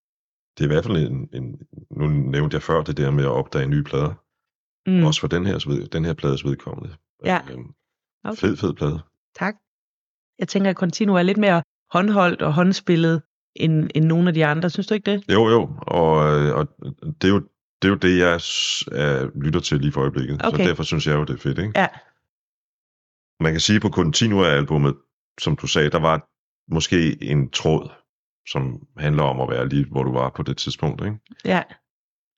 [0.57, 1.59] Det er i hvert fald en, en,
[1.91, 4.13] nu nævnte jeg før det der med at opdage nye plader.
[4.87, 5.03] Mm.
[5.03, 6.95] Også for den her, den her plades vedkommende.
[7.26, 7.39] Ja.
[7.51, 7.74] Øhm,
[8.24, 8.38] okay.
[8.38, 8.99] Fed, fed plade.
[9.36, 9.55] Tak.
[10.39, 13.22] Jeg tænker, at Continua er lidt mere håndholdt og håndspillet
[13.55, 14.69] end, end nogle af de andre.
[14.69, 15.24] Synes du ikke det?
[15.30, 16.67] Jo, jo, og, øh, og
[17.22, 17.39] det, er jo,
[17.82, 20.45] det er jo det, jeg er, lytter til lige for øjeblikket.
[20.45, 20.57] Okay.
[20.57, 21.57] Så derfor synes jeg jo, det er fedt.
[21.57, 21.80] Ikke?
[21.80, 21.88] Ja.
[23.39, 24.95] Man kan sige på Continua-albummet,
[25.39, 26.28] som du sagde, der var
[26.74, 27.89] måske en tråd,
[28.47, 31.01] som handler om at være lige, hvor du var på det tidspunkt.
[31.01, 31.17] Ikke?
[31.45, 31.63] Ja.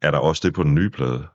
[0.01, 1.27] Er der også det på den nye plade?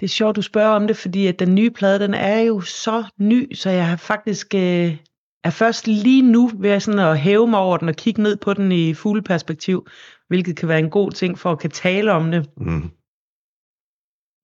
[0.00, 2.60] Det er sjovt, du spørger om det, fordi at den nye plade, den er jo
[2.60, 4.96] så ny, så jeg har faktisk øh,
[5.44, 8.54] er først lige nu ved sådan at hæve mig over den og kigge ned på
[8.54, 9.86] den i fugleperspektiv,
[10.28, 12.46] hvilket kan være en god ting for at kan tale om det.
[12.56, 12.90] Mm.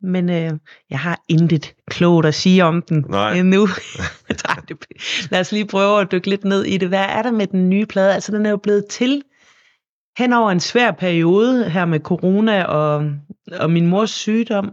[0.02, 0.50] Men øh,
[0.90, 3.34] jeg har intet klogt at sige om den Nej.
[3.34, 3.68] endnu.
[4.46, 4.76] Nej, det,
[5.30, 6.88] lad os lige prøve at dykke lidt ned i det.
[6.88, 8.14] Hvad er der med den nye plade?
[8.14, 9.22] Altså, den er jo blevet til
[10.18, 13.10] hen over en svær periode her med corona og,
[13.52, 14.72] og min mors sygdom.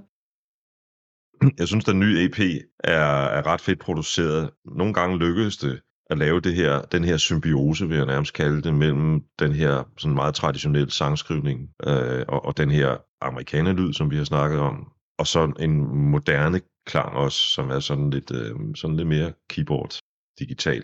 [1.58, 2.40] Jeg synes, den nye EP
[2.84, 4.50] er, er ret fedt produceret.
[4.66, 8.62] Nogle gange lykkedes det at lave det her, den her symbiose, vil jeg nærmest kalde
[8.62, 14.12] det, mellem den her sådan meget traditionelle sangskrivning øh, og, og den her amerikanerlyd, som
[14.12, 15.78] vi har snakket om, og så en
[16.12, 20.00] moderne klang også, som er sådan lidt, øh, sådan lidt mere keyboard
[20.40, 20.84] digital.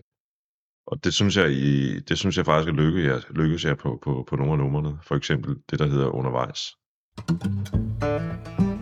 [0.87, 3.99] Og det synes jeg, i, det synes jeg faktisk er lykke, jeg, lykkes jeg på,
[4.03, 4.99] på, på nogle af numrene.
[5.03, 6.59] For eksempel det, der hedder Undervejs.
[8.59, 8.74] En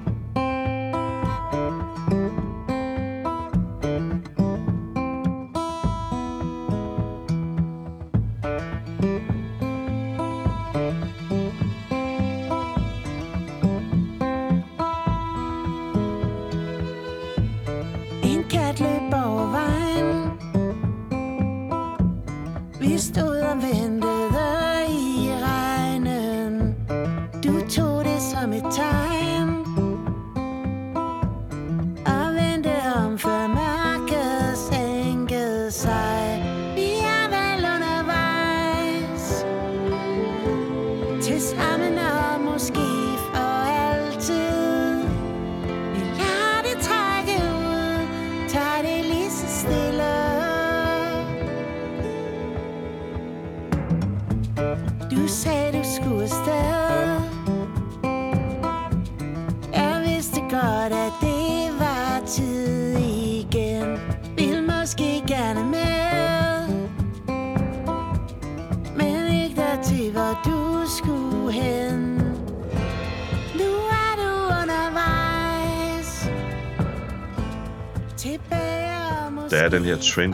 [79.74, 80.34] den her trend,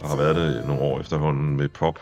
[0.00, 1.98] og har været det nogle år efterhånden med pop.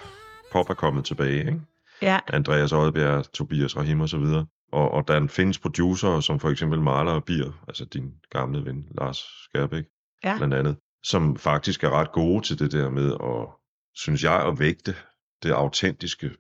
[0.53, 1.61] Pop er kommet tilbage, ikke?
[2.03, 4.47] Ja, Andreas Oddbjerg, Tobias Rahim og så videre.
[4.73, 8.85] Og, og der findes producer, som for eksempel Marler og Bier, altså din gamle ven
[8.99, 9.85] Lars Skærbæk,
[10.25, 10.37] ja.
[10.37, 13.47] blandt andet, som faktisk er ret gode til det der med at,
[13.95, 14.95] synes jeg, at vægte
[15.43, 16.31] det autentiske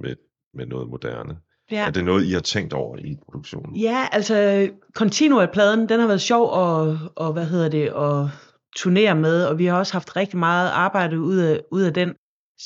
[0.00, 0.16] med,
[0.54, 1.36] med noget moderne.
[1.70, 1.86] Ja.
[1.86, 3.76] Er det noget, I har tænkt over i produktionen?
[3.76, 8.30] Ja, altså Continua-pladen, den har været sjov at, og, hvad hedder det, at
[8.76, 12.14] turnere med, og vi har også haft rigtig meget arbejde ud af, ud af den.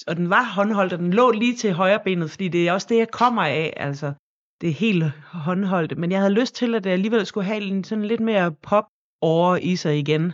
[0.06, 2.86] Og den var håndholdt, og den lå lige til højre benet, fordi det er også
[2.90, 4.12] det, jeg kommer af, altså.
[4.60, 5.98] Det er helt håndholdt.
[5.98, 8.84] Men jeg havde lyst til, at det alligevel skulle have en sådan lidt mere pop
[9.20, 10.32] over i sig igen.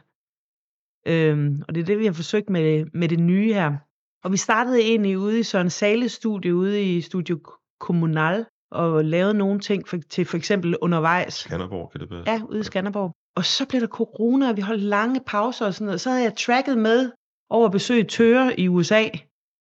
[1.07, 3.77] Øhm, og det er det, vi har forsøgt med, med det nye her.
[4.25, 7.41] Og vi startede egentlig ude i Søren Sales studie, ude i Studio
[7.81, 11.35] Kommunal, og lavede nogle ting for, til for eksempel undervejs.
[11.35, 12.25] Skanderborg, kan det være?
[12.27, 13.15] Ja, ude i Skanderborg.
[13.37, 16.01] Og så blev der corona, og vi holdt lange pauser og sådan noget.
[16.01, 17.11] Så havde jeg tracket med
[17.51, 19.03] over at besøge Tøre i USA.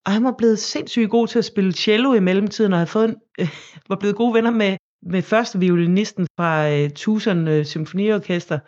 [0.06, 3.08] Og han var blevet sindssygt god til at spille cello i mellemtiden, og havde fået
[3.08, 3.48] en, øh,
[3.88, 8.58] var blevet gode venner med, med første violinisten fra øh, Tucson øh, Symfoniorkester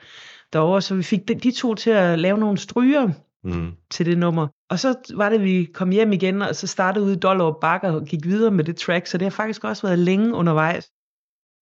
[0.52, 0.82] derovre.
[0.82, 3.10] Så vi fik de, de to til at lave nogle stryger
[3.44, 3.72] Mm.
[3.90, 4.46] til det nummer.
[4.70, 7.92] Og så var det, vi kom hjem igen, og så startede ude i Dollerup Bakker
[7.92, 10.90] og gik videre med det track, så det har faktisk også været længe undervejs.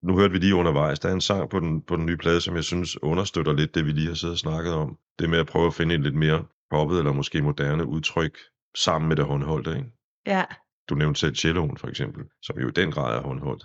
[0.03, 2.41] Nu hørte vi lige undervejs, der er en sang på den, på den nye plade,
[2.41, 4.99] som jeg synes understøtter lidt det, vi lige har siddet og snakket om.
[5.19, 8.39] Det med at prøve at finde et lidt mere poppet eller måske moderne udtryk
[8.77, 9.71] sammen med det håndholdte.
[9.71, 9.91] Ikke?
[10.27, 10.45] Ja,
[10.89, 13.65] Du nævnte selv celloen for eksempel, som jo i den grad er håndholdt.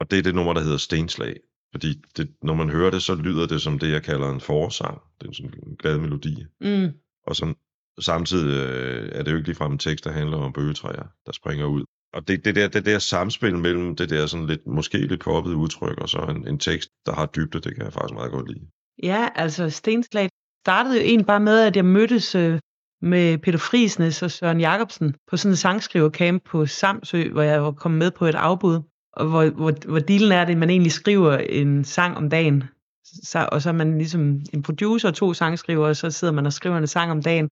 [0.00, 1.36] Og det er det nummer, der hedder Stenslag.
[1.72, 5.00] Fordi det, når man hører det, så lyder det som det, jeg kalder en forsang.
[5.20, 6.44] Det er sådan en glad melodi.
[6.60, 6.88] Mm.
[7.26, 7.54] Og så,
[8.00, 11.66] samtidig øh, er det jo ikke ligefrem en tekst, der handler om bøgetræer, der springer
[11.66, 11.84] ud.
[12.12, 15.54] Og det, det, der, det der samspil mellem det der sådan lidt, måske lidt poppet
[15.54, 18.48] udtryk, og så en, en tekst, der har dybde, det kan jeg faktisk meget godt
[18.48, 18.66] lide.
[19.02, 20.28] Ja, altså Stenslag
[20.64, 22.58] startede jo egentlig bare med, at jeg mødtes øh,
[23.02, 27.72] med Peter Friisnes og Søren Jacobsen på sådan en sangskrivercamp på Samsø, hvor jeg var
[27.72, 28.80] kommet med på et afbud,
[29.12, 32.64] og hvor, hvor, hvor dealen er det, at man egentlig skriver en sang om dagen,
[33.04, 36.46] så, og så er man ligesom en producer og to sangskriver, og så sidder man
[36.46, 37.48] og skriver en sang om dagen.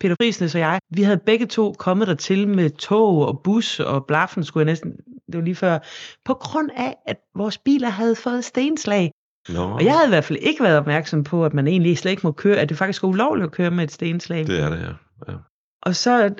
[0.00, 3.80] Peter Friisnes og jeg, vi havde begge to kommet der til med tog og bus
[3.80, 4.90] og blaffen, skulle jeg næsten,
[5.26, 5.78] det var lige før,
[6.24, 9.12] på grund af, at vores biler havde fået stenslag.
[9.48, 12.10] Nå, Og jeg havde i hvert fald ikke været opmærksom på, at man egentlig slet
[12.10, 14.46] ikke må køre, at det faktisk er ulovligt at køre med et stenslag.
[14.46, 15.32] det er det, ja.
[15.32, 15.38] ja.
[15.82, 16.34] Og så,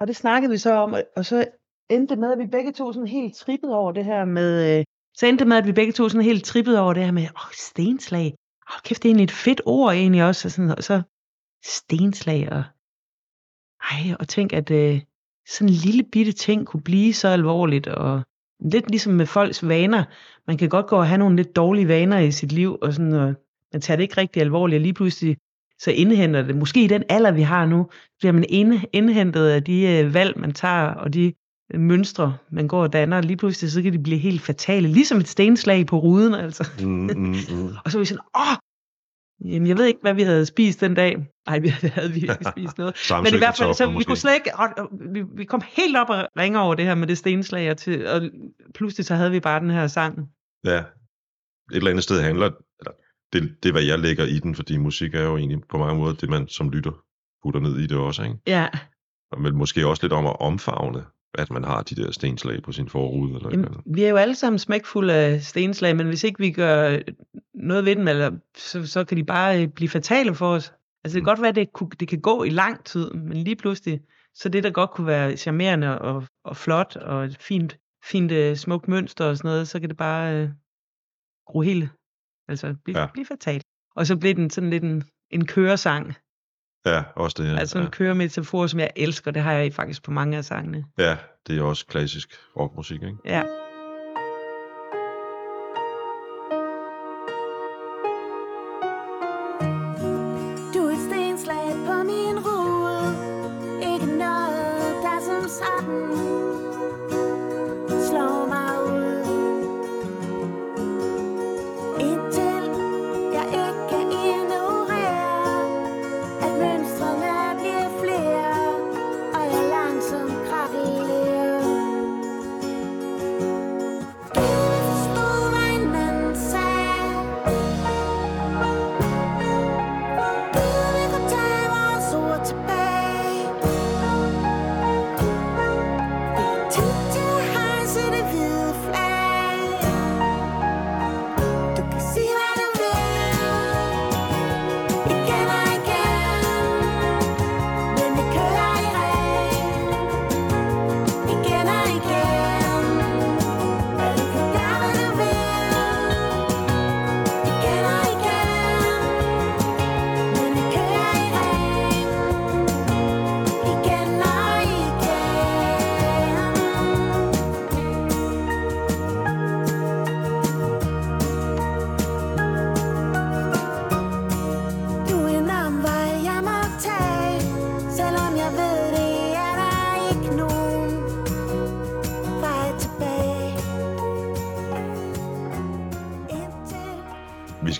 [0.00, 1.44] og det snakkede vi så om, og så
[1.90, 4.84] endte med, at vi begge to sådan helt trippede over det her med, øh,
[5.16, 7.52] så endte med, at vi begge to sådan helt trippede over det her med, åh,
[7.52, 8.34] stenslag.
[8.70, 11.02] Åh, kæft, det er egentlig et fedt ord egentlig også, og, sådan, og så
[11.64, 12.64] stenslag, og
[13.82, 15.00] ej, og tænk, at øh,
[15.48, 18.22] sådan en lille bitte ting kunne blive så alvorligt, og
[18.60, 20.04] lidt ligesom med folks vaner.
[20.46, 23.12] Man kan godt gå og have nogle lidt dårlige vaner i sit liv, og sådan,
[23.12, 23.34] og
[23.72, 25.36] man tager det ikke rigtig alvorligt, og lige pludselig
[25.78, 27.86] så indhenter det, måske i den alder, vi har nu,
[28.18, 28.44] bliver man
[28.92, 31.32] indhentet af de øh, valg, man tager, og de
[31.74, 34.88] øh, mønstre, man går og danner, og lige pludselig så kan de blive helt fatale,
[34.88, 36.68] ligesom et stenslag på ruden, altså.
[36.80, 37.68] Mm, mm, mm.
[37.84, 38.56] Og så var vi sådan, åh,
[39.44, 41.16] jamen jeg ved ikke, hvad vi havde spist den dag.
[41.46, 42.94] Nej, vi havde, vi ikke spist noget.
[43.22, 45.96] Men i hvert fald, så vi kunne slet ikke, og, og, vi, vi kom helt
[45.96, 48.22] op og ringe over det her med det stenslag, og, til, og
[48.74, 50.18] pludselig så havde vi bare den her sang.
[50.64, 50.84] Ja, et
[51.76, 52.46] eller andet sted handler,
[52.80, 52.92] eller
[53.32, 55.98] det, det er, hvad jeg lægger i den, fordi musik er jo egentlig på mange
[55.98, 56.92] måder det, man som lytter
[57.42, 58.36] putter ned i det også, ikke?
[58.46, 58.68] Ja,
[59.32, 61.04] Og men måske også lidt om at omfavne,
[61.38, 63.34] at man har de der stenslag på sin forrude.
[63.36, 63.94] Eller Jamen, Jamen.
[63.94, 66.98] vi er jo alle sammen smækfulde af stenslag, men hvis ikke vi gør
[67.54, 70.72] noget ved dem, eller, så, så kan de bare øh, blive fatale for os.
[71.04, 71.24] Altså det kan Mm.
[71.24, 74.00] godt være, at det, kunne, det kan gå i lang tid, men lige pludselig,
[74.34, 78.54] så det der godt kunne være charmerende og, og flot og et fint, fint uh,
[78.56, 80.50] smukt mønster og sådan noget, så kan det bare uh,
[81.46, 81.88] gro helt,
[82.48, 83.06] altså blive, Ja.
[83.12, 83.62] blive fatalt.
[83.96, 86.14] Og så bliver den sådan lidt en, en køresang,
[86.94, 87.44] Ja, også det.
[87.48, 87.84] ja, Ja, altså ja.
[87.84, 90.84] en køremetafor, som jeg elsker, det har jeg faktisk på mange af sangene.
[90.98, 91.16] ja,
[91.46, 93.16] det er også klassisk rockmusik, ikke?
[93.24, 93.42] Ja.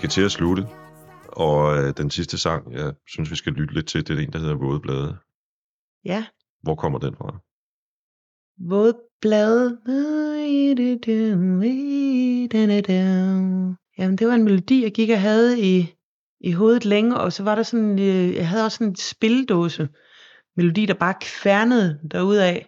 [0.09, 0.67] Skal til at slutte,
[1.27, 4.33] og øh, den sidste sang, jeg synes, vi skal lytte lidt til, det er en,
[4.33, 5.17] der hedder Våde Blade.
[6.05, 6.25] Ja.
[6.61, 7.39] Hvor kommer den fra?
[8.69, 9.77] Våde blade.
[13.97, 15.95] Jamen, det var en melodi, jeg gik og havde i,
[16.39, 19.89] i hovedet længe, og så var der sådan, øh, jeg havde også sådan en spildåse
[20.57, 22.59] melodi, der bare kværnede derudad.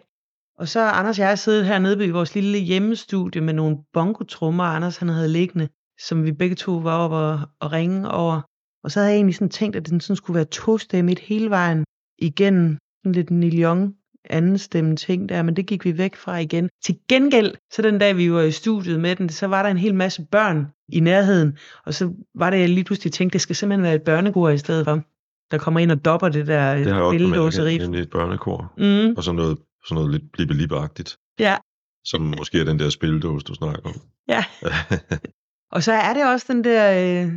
[0.58, 4.96] Og så Anders og jeg siddet hernede i vores lille hjemmestudie med nogle bongotrummer, Anders
[4.96, 5.68] han havde liggende,
[6.08, 8.40] som vi begge to var oppe og, og ringe over.
[8.84, 11.84] Og så havde jeg egentlig sådan tænkt, at den sådan skulle være tostemmigt hele vejen
[12.18, 12.78] igennem.
[13.02, 13.94] Sådan lidt Neil Young
[14.30, 16.68] anden stemme ting der, men det gik vi væk fra igen.
[16.84, 19.76] Til gengæld, så den dag vi var i studiet med den, så var der en
[19.78, 23.56] hel masse børn i nærheden, og så var det, jeg lige pludselig tænkte, det skal
[23.56, 25.02] simpelthen være et børnekor i stedet for,
[25.50, 27.76] der kommer ind og dopper det der Det har billedåseri.
[27.76, 28.72] et børnekor.
[28.76, 31.56] Mm, Og sådan noget, sådan noget lidt blippe agtigt ja,
[32.04, 33.94] som måske er den der spildåse, du snakker om.
[34.28, 34.44] ja.
[35.72, 37.32] Og så er det også den der øh,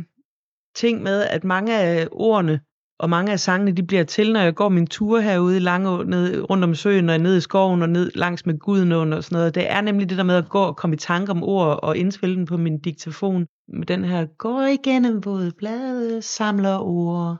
[0.74, 2.60] ting med, at mange af ordene
[2.98, 6.02] og mange af sangene, de bliver til, når jeg går min tur herude i Langå,
[6.02, 9.36] ned, rundt om søen og ned i skoven og ned langs med Gudenåen og sådan
[9.36, 9.54] noget.
[9.54, 11.96] Det er nemlig det der med at gå og komme i tanke om ord og
[11.96, 13.46] indspille dem på min diktafon.
[13.68, 17.36] Med den her, går igennem både blade, samler ord.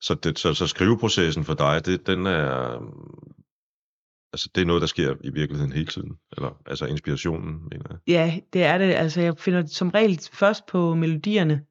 [0.00, 2.78] Så, det, så, så skriveprocessen for dig, det, den er,
[4.32, 6.18] altså det er noget, der sker i virkeligheden hele tiden?
[6.36, 7.98] Eller altså inspirationen, mener jeg?
[8.06, 8.94] Ja, det er det.
[8.94, 11.64] Altså jeg finder som regel først på melodierne,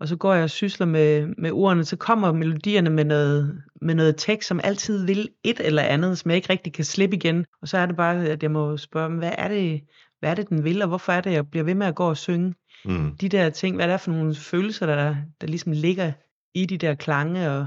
[0.00, 3.94] og så går jeg og sysler med, med ordene, så kommer melodierne med noget, med
[3.94, 7.46] noget tekst, som altid vil et eller andet, som jeg ikke rigtig kan slippe igen.
[7.62, 9.80] Og så er det bare, at jeg må spørge hvad er det,
[10.20, 12.08] hvad er det den vil, og hvorfor er det, jeg bliver ved med at gå
[12.08, 12.54] og synge?
[12.84, 13.16] Mm.
[13.16, 16.12] De der ting, hvad er det for nogle følelser, der, der ligesom ligger
[16.54, 17.66] i de der klange og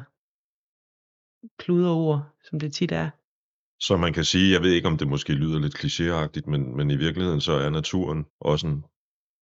[1.59, 3.09] kluderord, som det tit er.
[3.80, 6.91] Så man kan sige, jeg ved ikke, om det måske lyder lidt klichéagtigt, men, men
[6.91, 8.84] i virkeligheden så er naturen også en,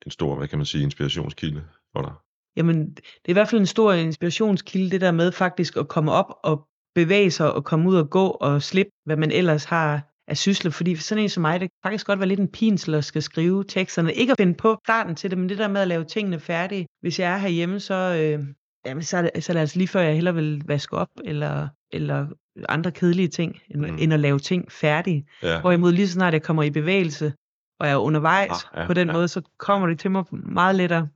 [0.06, 1.64] en stor, hvad kan man sige, inspirationskilde
[1.96, 2.14] for dig.
[2.58, 6.12] Jamen, det er i hvert fald en stor inspirationskilde, det der med faktisk at komme
[6.12, 10.14] op og bevæge sig og komme ud og gå og slippe, hvad man ellers har
[10.28, 10.72] af sysler.
[10.72, 13.06] Fordi for sådan en som mig, det kan faktisk godt være lidt en pinsel at
[13.06, 14.14] skal skrive teksterne.
[14.14, 16.88] Ikke at finde på starten til det, men det der med at lave tingene færdige.
[17.02, 18.46] Hvis jeg er herhjemme, så, øh,
[18.86, 21.10] jamen, så, er det, så er det altså lige før, jeg hellere vil vaske op,
[21.26, 22.28] eller, eller
[22.70, 23.98] andre kedelige ting, end, Mm.
[24.00, 25.28] end at lave ting færdige.
[25.44, 27.34] Ja, Hvorimod lige så snart jeg kommer i bevægelse,
[27.80, 29.14] og er undervejs Ah, ja, ja, på den ja.
[29.14, 31.08] måde, så kommer det til mig meget lettere.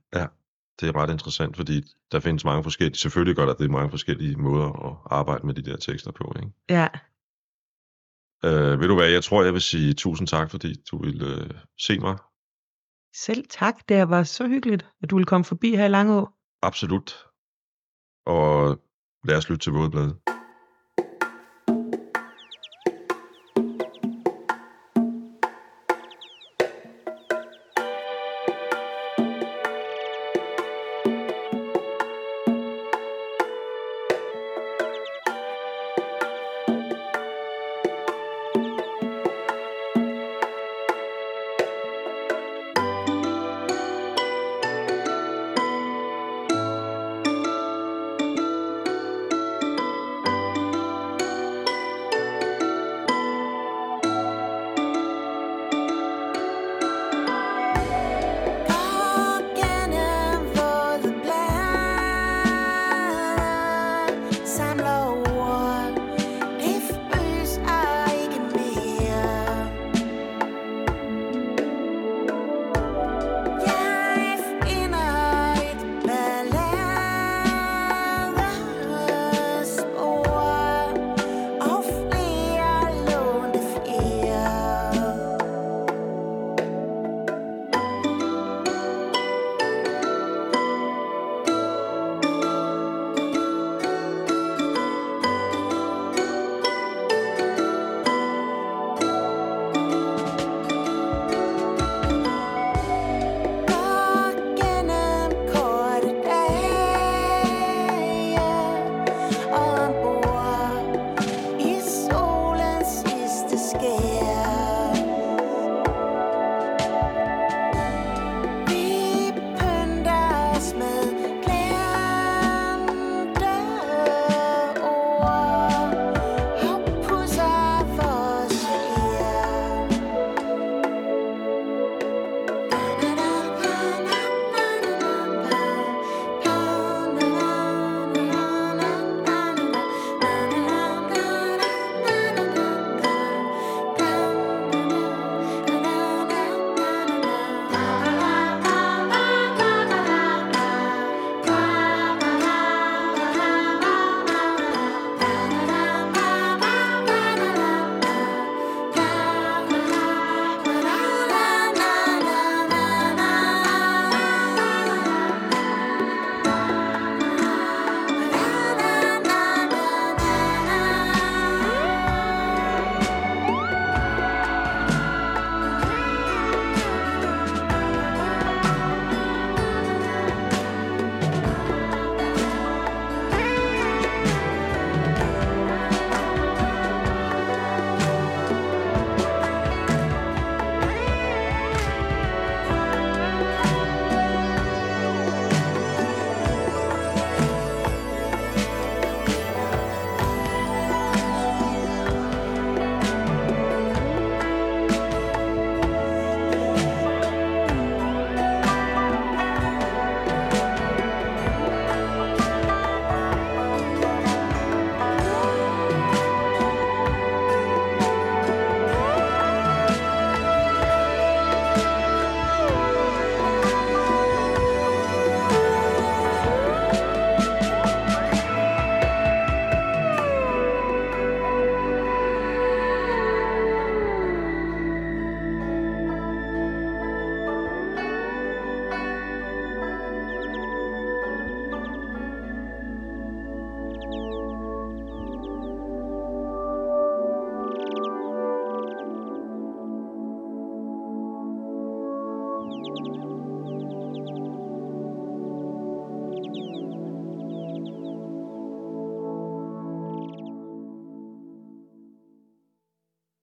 [0.80, 4.36] det er ret interessant, fordi der findes mange forskellige, selvfølgelig gør der det mange forskellige
[4.36, 6.32] måder at arbejde med de der tekster på.
[6.36, 6.52] Ikke?
[6.70, 6.88] Ja,
[8.44, 11.50] Øh, ved du hvad, jeg tror, jeg vil sige tusind tak, fordi du ville øh,
[11.78, 12.16] se mig.
[13.14, 13.74] selv tak.
[13.88, 16.28] Det var så hyggeligt, at du ville komme forbi her i Langå.
[16.62, 17.26] Absolut.
[18.26, 18.80] Og
[19.24, 20.16] lad os lytte til Vådbladet.